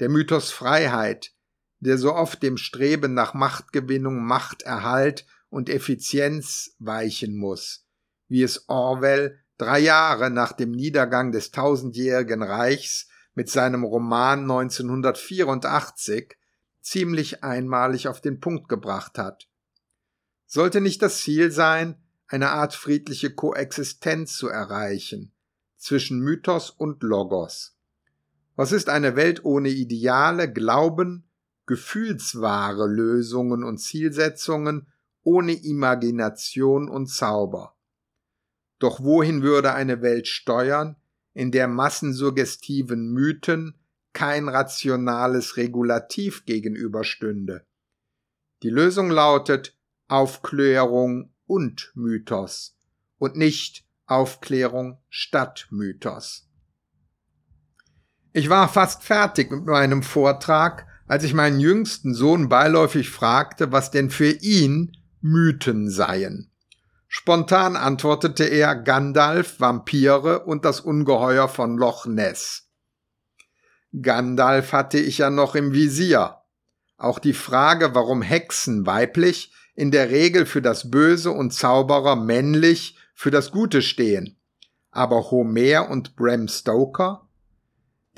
Der 0.00 0.08
Mythos 0.08 0.50
Freiheit, 0.50 1.32
der 1.80 1.98
so 1.98 2.14
oft 2.14 2.42
dem 2.42 2.56
Streben 2.56 3.14
nach 3.14 3.34
Machtgewinnung, 3.34 4.24
Machterhalt 4.24 5.26
und 5.48 5.68
Effizienz 5.68 6.74
weichen 6.78 7.36
muss, 7.36 7.86
wie 8.28 8.42
es 8.42 8.68
Orwell 8.68 9.38
drei 9.58 9.78
Jahre 9.78 10.30
nach 10.30 10.52
dem 10.52 10.70
Niedergang 10.70 11.32
des 11.32 11.50
tausendjährigen 11.50 12.42
Reichs 12.42 13.08
mit 13.34 13.50
seinem 13.50 13.84
Roman 13.84 14.40
1984 14.42 16.36
ziemlich 16.80 17.42
einmalig 17.42 18.08
auf 18.08 18.20
den 18.20 18.40
Punkt 18.40 18.68
gebracht 18.68 19.18
hat. 19.18 19.48
Sollte 20.46 20.80
nicht 20.80 21.02
das 21.02 21.18
Ziel 21.18 21.50
sein, 21.50 22.00
eine 22.28 22.50
Art 22.50 22.74
friedliche 22.74 23.34
Koexistenz 23.34 24.36
zu 24.36 24.48
erreichen, 24.48 25.32
zwischen 25.76 26.20
Mythos 26.20 26.70
und 26.70 27.02
Logos. 27.02 27.76
Was 28.56 28.72
ist 28.72 28.88
eine 28.88 29.16
Welt 29.16 29.44
ohne 29.44 29.68
Ideale, 29.68 30.50
Glauben, 30.52 31.28
gefühlswahre 31.66 32.86
Lösungen 32.86 33.64
und 33.64 33.78
Zielsetzungen, 33.78 34.88
ohne 35.22 35.52
Imagination 35.52 36.88
und 36.88 37.06
Zauber? 37.06 37.76
Doch 38.78 39.02
wohin 39.02 39.42
würde 39.42 39.72
eine 39.74 40.02
Welt 40.02 40.28
steuern, 40.28 40.96
in 41.32 41.50
der 41.50 41.68
massensuggestiven 41.68 43.12
Mythen 43.12 43.78
kein 44.12 44.48
rationales 44.48 45.56
Regulativ 45.56 46.46
gegenüberstünde? 46.46 47.66
Die 48.62 48.70
Lösung 48.70 49.10
lautet 49.10 49.76
Aufklärung 50.08 51.34
und 51.46 51.92
Mythos 51.94 52.78
und 53.18 53.36
nicht 53.36 53.85
Aufklärung 54.06 54.98
statt 55.08 55.66
Mythos. 55.70 56.48
Ich 58.32 58.48
war 58.48 58.68
fast 58.68 59.02
fertig 59.02 59.50
mit 59.50 59.66
meinem 59.66 60.02
Vortrag, 60.02 60.86
als 61.06 61.24
ich 61.24 61.34
meinen 61.34 61.60
jüngsten 61.60 62.14
Sohn 62.14 62.48
beiläufig 62.48 63.10
fragte, 63.10 63.72
was 63.72 63.90
denn 63.90 64.10
für 64.10 64.30
ihn 64.30 64.96
Mythen 65.20 65.90
seien. 65.90 66.50
Spontan 67.08 67.76
antwortete 67.76 68.44
er 68.44 68.74
Gandalf, 68.76 69.60
Vampire 69.60 70.44
und 70.44 70.64
das 70.64 70.80
Ungeheuer 70.80 71.48
von 71.48 71.76
Loch 71.76 72.06
Ness. 72.06 72.68
Gandalf 74.02 74.72
hatte 74.72 74.98
ich 74.98 75.18
ja 75.18 75.30
noch 75.30 75.54
im 75.54 75.72
Visier. 75.72 76.36
Auch 76.98 77.18
die 77.18 77.32
Frage, 77.32 77.94
warum 77.94 78.22
Hexen 78.22 78.86
weiblich, 78.86 79.52
in 79.74 79.90
der 79.90 80.10
Regel 80.10 80.46
für 80.46 80.62
das 80.62 80.90
Böse 80.90 81.30
und 81.30 81.52
Zauberer 81.52 82.16
männlich 82.16 82.95
für 83.16 83.30
das 83.30 83.50
Gute 83.50 83.80
stehen. 83.80 84.36
Aber 84.90 85.30
Homer 85.30 85.88
und 85.90 86.16
Bram 86.16 86.46
Stoker? 86.48 87.26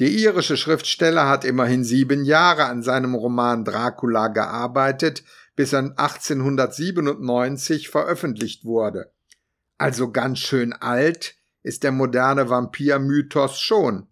Der 0.01 0.09
irische 0.09 0.57
Schriftsteller 0.57 1.29
hat 1.29 1.45
immerhin 1.45 1.85
sieben 1.85 2.25
Jahre 2.25 2.65
an 2.65 2.83
seinem 2.83 3.15
Roman 3.15 3.65
Dracula 3.65 4.27
gearbeitet, 4.29 5.23
bis 5.55 5.73
er 5.73 5.95
1897 5.97 7.89
veröffentlicht 7.89 8.65
wurde. 8.65 9.13
Also 9.79 10.11
ganz 10.11 10.41
schön 10.41 10.73
alt 10.73 11.37
ist 11.63 11.85
der 11.85 11.93
moderne 11.93 12.51
Vampirmythos 12.51 13.61
schon. 13.61 14.09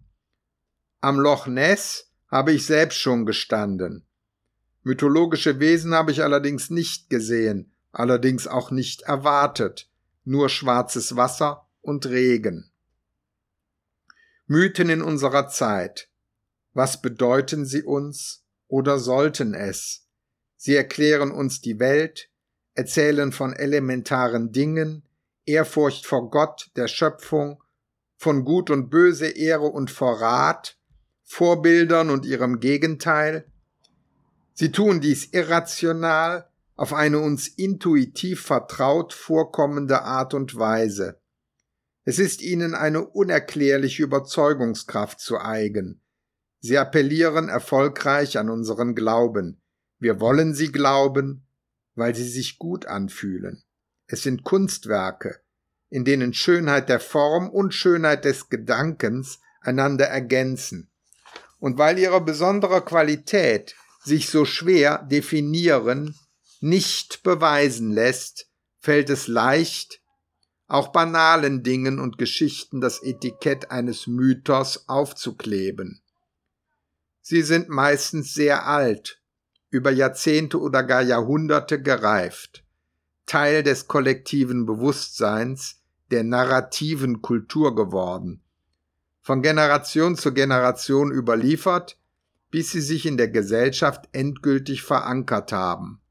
Am 1.01 1.19
Loch 1.19 1.47
Ness 1.47 2.11
habe 2.31 2.53
ich 2.53 2.65
selbst 2.65 2.97
schon 2.97 3.25
gestanden. 3.25 4.05
Mythologische 4.83 5.59
Wesen 5.59 5.93
habe 5.93 6.11
ich 6.11 6.23
allerdings 6.23 6.69
nicht 6.69 7.09
gesehen, 7.09 7.73
allerdings 7.91 8.47
auch 8.47 8.71
nicht 8.71 9.01
erwartet 9.01 9.89
nur 10.27 10.49
schwarzes 10.49 11.15
Wasser 11.15 11.69
und 11.79 12.05
Regen. 12.05 12.69
Mythen 14.45 14.89
in 14.89 15.01
unserer 15.01 15.47
Zeit. 15.47 16.09
Was 16.73 17.01
bedeuten 17.01 17.65
sie 17.65 17.81
uns 17.81 18.43
oder 18.67 18.99
sollten 18.99 19.53
es? 19.53 20.05
Sie 20.57 20.75
erklären 20.75 21.31
uns 21.31 21.61
die 21.61 21.79
Welt, 21.79 22.29
erzählen 22.73 23.31
von 23.31 23.53
elementaren 23.53 24.51
Dingen, 24.51 25.07
Ehrfurcht 25.45 26.05
vor 26.05 26.29
Gott, 26.29 26.71
der 26.75 26.89
Schöpfung, 26.89 27.63
von 28.17 28.43
Gut 28.43 28.69
und 28.69 28.89
Böse, 28.89 29.29
Ehre 29.29 29.67
und 29.67 29.89
Verrat, 29.89 30.77
Vorbildern 31.23 32.09
und 32.09 32.25
ihrem 32.25 32.59
Gegenteil. 32.59 33.49
Sie 34.53 34.73
tun 34.73 34.99
dies 34.99 35.31
irrational, 35.31 36.49
auf 36.77 36.93
eine 36.93 37.19
uns 37.19 37.47
intuitiv 37.47 38.41
vertraut 38.41 39.11
vorkommende 39.11 40.03
Art 40.03 40.33
und 40.35 40.55
Weise. 40.57 41.19
Es 42.05 42.19
ist 42.19 42.41
ihnen 42.41 42.75
eine 42.75 43.05
unerklärliche 43.05 44.03
Überzeugungskraft 44.03 45.19
zu 45.19 45.39
eigen. 45.39 46.01
Sie 46.59 46.77
appellieren 46.77 47.49
erfolgreich 47.49 48.37
an 48.37 48.49
unseren 48.49 48.95
Glauben. 48.95 49.61
Wir 49.99 50.19
wollen 50.19 50.53
sie 50.53 50.71
glauben, 50.71 51.47
weil 51.95 52.15
sie 52.15 52.29
sich 52.29 52.59
gut 52.59 52.85
anfühlen. 52.85 53.63
Es 54.05 54.21
sind 54.21 54.43
Kunstwerke, 54.43 55.39
in 55.89 56.05
denen 56.05 56.33
Schönheit 56.33 56.89
der 56.89 56.99
Form 56.99 57.49
und 57.49 57.73
Schönheit 57.73 58.23
des 58.23 58.49
Gedankens 58.49 59.39
einander 59.61 60.05
ergänzen. 60.05 60.91
Und 61.59 61.79
weil 61.79 61.97
ihre 61.97 62.21
besondere 62.21 62.85
Qualität 62.85 63.75
sich 64.03 64.29
so 64.29 64.45
schwer 64.45 64.99
definieren 65.09 66.15
nicht 66.67 67.23
beweisen 67.23 67.91
lässt, 67.91 68.49
fällt 68.79 69.09
es 69.09 69.27
leicht, 69.27 70.01
auch 70.67 70.89
banalen 70.89 71.63
Dingen 71.63 71.99
und 71.99 72.17
Geschichten 72.17 72.81
das 72.81 73.01
Etikett 73.01 73.71
eines 73.71 74.05
Mythos 74.05 74.87
aufzukleben. 74.89 76.01
Sie 77.21 77.41
sind 77.41 77.69
meistens 77.69 78.33
sehr 78.33 78.67
alt, 78.67 79.21
über 79.69 79.91
Jahrzehnte 79.91 80.59
oder 80.59 80.83
gar 80.83 81.01
Jahrhunderte 81.01 81.81
gereift, 81.81 82.65
Teil 83.25 83.63
des 83.63 83.87
kollektiven 83.87 84.65
Bewusstseins, 84.65 85.81
der 86.11 86.23
narrativen 86.23 87.21
Kultur 87.21 87.75
geworden, 87.75 88.41
von 89.21 89.41
Generation 89.41 90.15
zu 90.15 90.33
Generation 90.33 91.11
überliefert, 91.11 91.97
bis 92.49 92.71
sie 92.71 92.81
sich 92.81 93.05
in 93.05 93.17
der 93.17 93.27
Gesellschaft 93.29 94.07
endgültig 94.13 94.83
verankert 94.83 95.51
haben. 95.51 96.01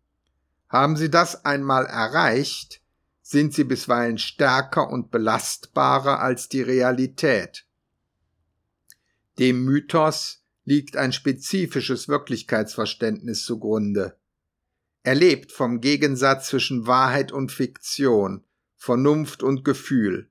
Haben 0.69 0.97
Sie 0.97 1.11
das 1.11 1.45
einmal 1.45 1.87
erreicht, 1.87 2.81
sind 3.23 3.55
Sie 3.55 3.65
bisweilen 3.65 4.19
stärker 4.19 4.89
und 4.89 5.11
belastbarer 5.11 6.21
als 6.21 6.49
die 6.49 6.63
Realität. 6.63 7.67
Dem 9.39 9.65
Mythos 9.65 10.43
liegt 10.65 10.97
ein 10.97 11.13
spezifisches 11.13 12.09
Wirklichkeitsverständnis 12.09 13.45
zugrunde. 13.45 14.17
Er 15.03 15.15
lebt 15.15 15.53
vom 15.53 15.81
Gegensatz 15.81 16.49
zwischen 16.49 16.87
Wahrheit 16.87 17.31
und 17.31 17.53
Fiktion, 17.53 18.45
Vernunft 18.75 19.43
und 19.43 19.65
Gefühl. 19.65 20.31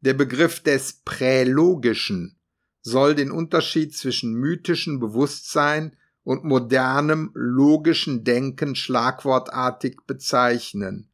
Der 0.00 0.14
Begriff 0.14 0.60
des 0.60 0.94
Prälogischen 1.04 2.36
soll 2.82 3.14
den 3.14 3.30
Unterschied 3.30 3.96
zwischen 3.96 4.32
mythischem 4.32 4.98
Bewusstsein 4.98 5.96
und 6.24 6.44
modernem 6.44 7.30
logischen 7.34 8.24
Denken 8.24 8.74
schlagwortartig 8.74 9.98
bezeichnen. 10.06 11.08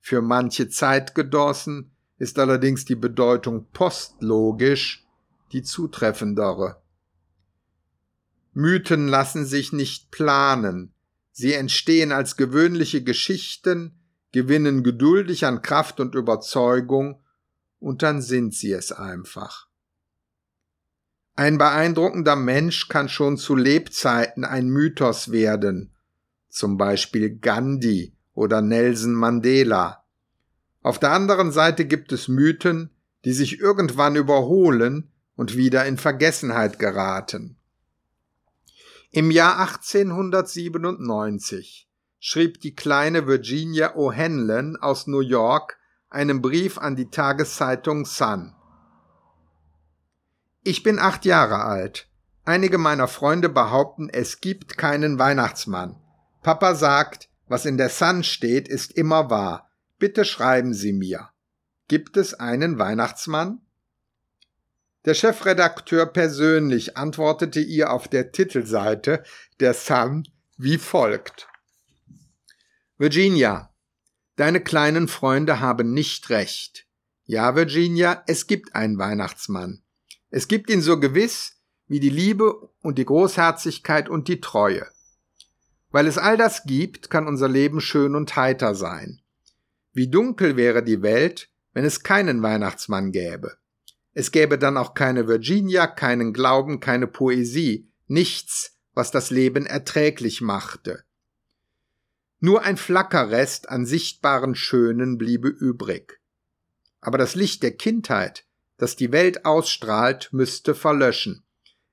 Für 0.00 0.22
manche 0.22 0.68
Zeitgenossen 0.68 1.90
ist 2.18 2.38
allerdings 2.38 2.84
die 2.84 2.96
Bedeutung 2.96 3.66
postlogisch 3.72 5.06
die 5.52 5.62
zutreffendere. 5.62 6.80
Mythen 8.52 9.06
lassen 9.06 9.44
sich 9.44 9.72
nicht 9.72 10.10
planen, 10.10 10.92
sie 11.30 11.52
entstehen 11.52 12.10
als 12.10 12.36
gewöhnliche 12.36 13.04
Geschichten, 13.04 13.98
gewinnen 14.32 14.82
geduldig 14.82 15.44
an 15.44 15.62
Kraft 15.62 16.00
und 16.00 16.14
Überzeugung, 16.14 17.22
und 17.78 18.02
dann 18.02 18.22
sind 18.22 18.54
sie 18.54 18.72
es 18.72 18.92
einfach. 18.92 19.65
Ein 21.38 21.58
beeindruckender 21.58 22.34
Mensch 22.34 22.88
kann 22.88 23.10
schon 23.10 23.36
zu 23.36 23.54
Lebzeiten 23.54 24.46
ein 24.46 24.68
Mythos 24.68 25.32
werden, 25.32 25.92
zum 26.48 26.78
Beispiel 26.78 27.38
Gandhi 27.38 28.16
oder 28.32 28.62
Nelson 28.62 29.12
Mandela. 29.12 30.02
Auf 30.80 30.98
der 30.98 31.12
anderen 31.12 31.52
Seite 31.52 31.84
gibt 31.84 32.10
es 32.12 32.28
Mythen, 32.28 32.88
die 33.26 33.34
sich 33.34 33.60
irgendwann 33.60 34.16
überholen 34.16 35.12
und 35.34 35.58
wieder 35.58 35.84
in 35.84 35.98
Vergessenheit 35.98 36.78
geraten. 36.78 37.58
Im 39.10 39.30
Jahr 39.30 39.60
1897 39.60 41.86
schrieb 42.18 42.62
die 42.62 42.74
kleine 42.74 43.26
Virginia 43.26 43.94
O'Hanlon 43.94 44.76
aus 44.76 45.06
New 45.06 45.20
York 45.20 45.76
einen 46.08 46.40
Brief 46.40 46.78
an 46.78 46.96
die 46.96 47.10
Tageszeitung 47.10 48.06
Sun. 48.06 48.55
Ich 50.66 50.82
bin 50.82 50.98
acht 50.98 51.24
Jahre 51.24 51.62
alt. 51.62 52.08
Einige 52.44 52.76
meiner 52.76 53.06
Freunde 53.06 53.48
behaupten, 53.48 54.08
es 54.08 54.40
gibt 54.40 54.76
keinen 54.76 55.16
Weihnachtsmann. 55.16 55.94
Papa 56.42 56.74
sagt, 56.74 57.28
was 57.46 57.66
in 57.66 57.78
der 57.78 57.88
Sun 57.88 58.24
steht, 58.24 58.66
ist 58.66 58.90
immer 58.90 59.30
wahr. 59.30 59.70
Bitte 60.00 60.24
schreiben 60.24 60.74
Sie 60.74 60.92
mir. 60.92 61.30
Gibt 61.86 62.16
es 62.16 62.34
einen 62.34 62.80
Weihnachtsmann? 62.80 63.60
Der 65.04 65.14
Chefredakteur 65.14 66.04
persönlich 66.04 66.96
antwortete 66.96 67.60
ihr 67.60 67.92
auf 67.92 68.08
der 68.08 68.32
Titelseite 68.32 69.22
der 69.60 69.72
Sun 69.72 70.26
wie 70.56 70.78
folgt. 70.78 71.46
Virginia, 72.98 73.72
deine 74.34 74.60
kleinen 74.60 75.06
Freunde 75.06 75.60
haben 75.60 75.94
nicht 75.94 76.28
recht. 76.30 76.88
Ja, 77.24 77.54
Virginia, 77.54 78.24
es 78.26 78.48
gibt 78.48 78.74
einen 78.74 78.98
Weihnachtsmann. 78.98 79.84
Es 80.36 80.48
gibt 80.48 80.68
ihn 80.68 80.82
so 80.82 81.00
gewiss 81.00 81.62
wie 81.86 81.98
die 81.98 82.10
Liebe 82.10 82.68
und 82.82 82.98
die 82.98 83.06
Großherzigkeit 83.06 84.10
und 84.10 84.28
die 84.28 84.42
Treue. 84.42 84.86
Weil 85.88 86.06
es 86.06 86.18
all 86.18 86.36
das 86.36 86.64
gibt, 86.64 87.08
kann 87.08 87.26
unser 87.26 87.48
Leben 87.48 87.80
schön 87.80 88.14
und 88.14 88.36
heiter 88.36 88.74
sein. 88.74 89.22
Wie 89.94 90.08
dunkel 90.08 90.58
wäre 90.58 90.84
die 90.84 91.00
Welt, 91.00 91.48
wenn 91.72 91.86
es 91.86 92.02
keinen 92.02 92.42
Weihnachtsmann 92.42 93.12
gäbe. 93.12 93.56
Es 94.12 94.30
gäbe 94.30 94.58
dann 94.58 94.76
auch 94.76 94.92
keine 94.92 95.26
Virginia, 95.26 95.86
keinen 95.86 96.34
Glauben, 96.34 96.80
keine 96.80 97.06
Poesie, 97.06 97.90
nichts, 98.06 98.76
was 98.92 99.10
das 99.10 99.30
Leben 99.30 99.64
erträglich 99.64 100.42
machte. 100.42 101.04
Nur 102.40 102.62
ein 102.62 102.76
Flackerrest 102.76 103.70
an 103.70 103.86
sichtbaren 103.86 104.54
Schönen 104.54 105.16
bliebe 105.16 105.48
übrig. 105.48 106.20
Aber 107.00 107.16
das 107.16 107.36
Licht 107.36 107.62
der 107.62 107.74
Kindheit, 107.74 108.45
das 108.76 108.96
die 108.96 109.12
Welt 109.12 109.44
ausstrahlt, 109.44 110.28
müsste 110.32 110.74
verlöschen. 110.74 111.44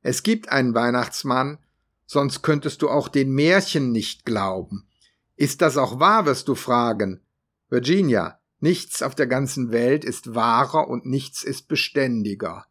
Es 0.02 0.24
gibt 0.24 0.50
einen 0.50 0.76
Weihnachtsmann, 0.76 1.60
sonst 2.06 2.42
könntest 2.42 2.82
du 2.82 2.90
auch 2.90 3.08
den 3.08 3.32
Märchen 3.32 3.92
nicht 3.92 4.26
glauben. 4.26 4.88
Ist 5.36 5.62
das 5.62 5.78
auch 5.78 6.00
wahr, 6.00 6.26
wirst 6.26 6.48
du 6.48 6.56
fragen. 6.56 7.22
Virginia, 7.70 8.40
nichts 8.60 9.02
auf 9.02 9.16
der 9.16 9.28
ganzen 9.28 9.72
Welt 9.72 10.06
ist 10.06 10.36
wahrer 10.36 10.88
und 10.88 11.06
nichts 11.06 11.44
ist 11.44 11.68
beständiger. 11.68 12.66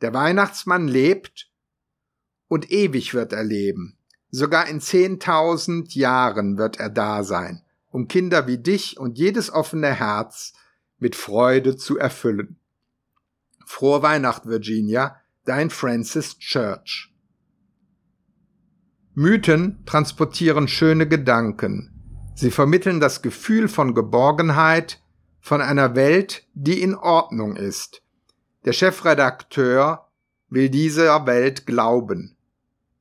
Der 0.00 0.12
Weihnachtsmann 0.12 0.88
lebt 0.88 1.50
und 2.48 2.70
ewig 2.70 3.14
wird 3.14 3.32
er 3.32 3.44
leben. 3.44 3.96
Sogar 4.30 4.66
in 4.66 4.80
zehntausend 4.80 5.94
Jahren 5.94 6.58
wird 6.58 6.78
er 6.78 6.90
da 6.90 7.22
sein, 7.22 7.64
um 7.90 8.08
Kinder 8.08 8.46
wie 8.48 8.58
dich 8.58 8.98
und 8.98 9.16
jedes 9.16 9.50
offene 9.50 9.94
Herz 9.94 10.52
mit 10.98 11.14
Freude 11.14 11.76
zu 11.76 11.96
erfüllen. 11.96 12.58
Frohe 13.64 14.02
Weihnacht, 14.02 14.46
Virginia, 14.46 15.16
dein 15.44 15.70
Francis 15.70 16.38
Church. 16.38 17.12
Mythen 19.14 19.84
transportieren 19.86 20.66
schöne 20.66 21.06
Gedanken. 21.06 21.90
Sie 22.34 22.50
vermitteln 22.50 22.98
das 22.98 23.22
Gefühl 23.22 23.68
von 23.68 23.94
Geborgenheit, 23.94 25.00
von 25.40 25.60
einer 25.60 25.94
Welt, 25.94 26.48
die 26.54 26.80
in 26.80 26.94
Ordnung 26.94 27.54
ist. 27.54 28.02
Der 28.64 28.72
Chefredakteur 28.72 30.08
will 30.48 30.68
dieser 30.70 31.26
Welt 31.26 31.66
glauben. 31.66 32.36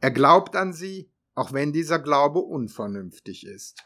Er 0.01 0.11
glaubt 0.11 0.55
an 0.55 0.73
sie, 0.73 1.09
auch 1.35 1.53
wenn 1.53 1.73
dieser 1.73 1.99
Glaube 1.99 2.39
unvernünftig 2.39 3.47
ist. 3.47 3.81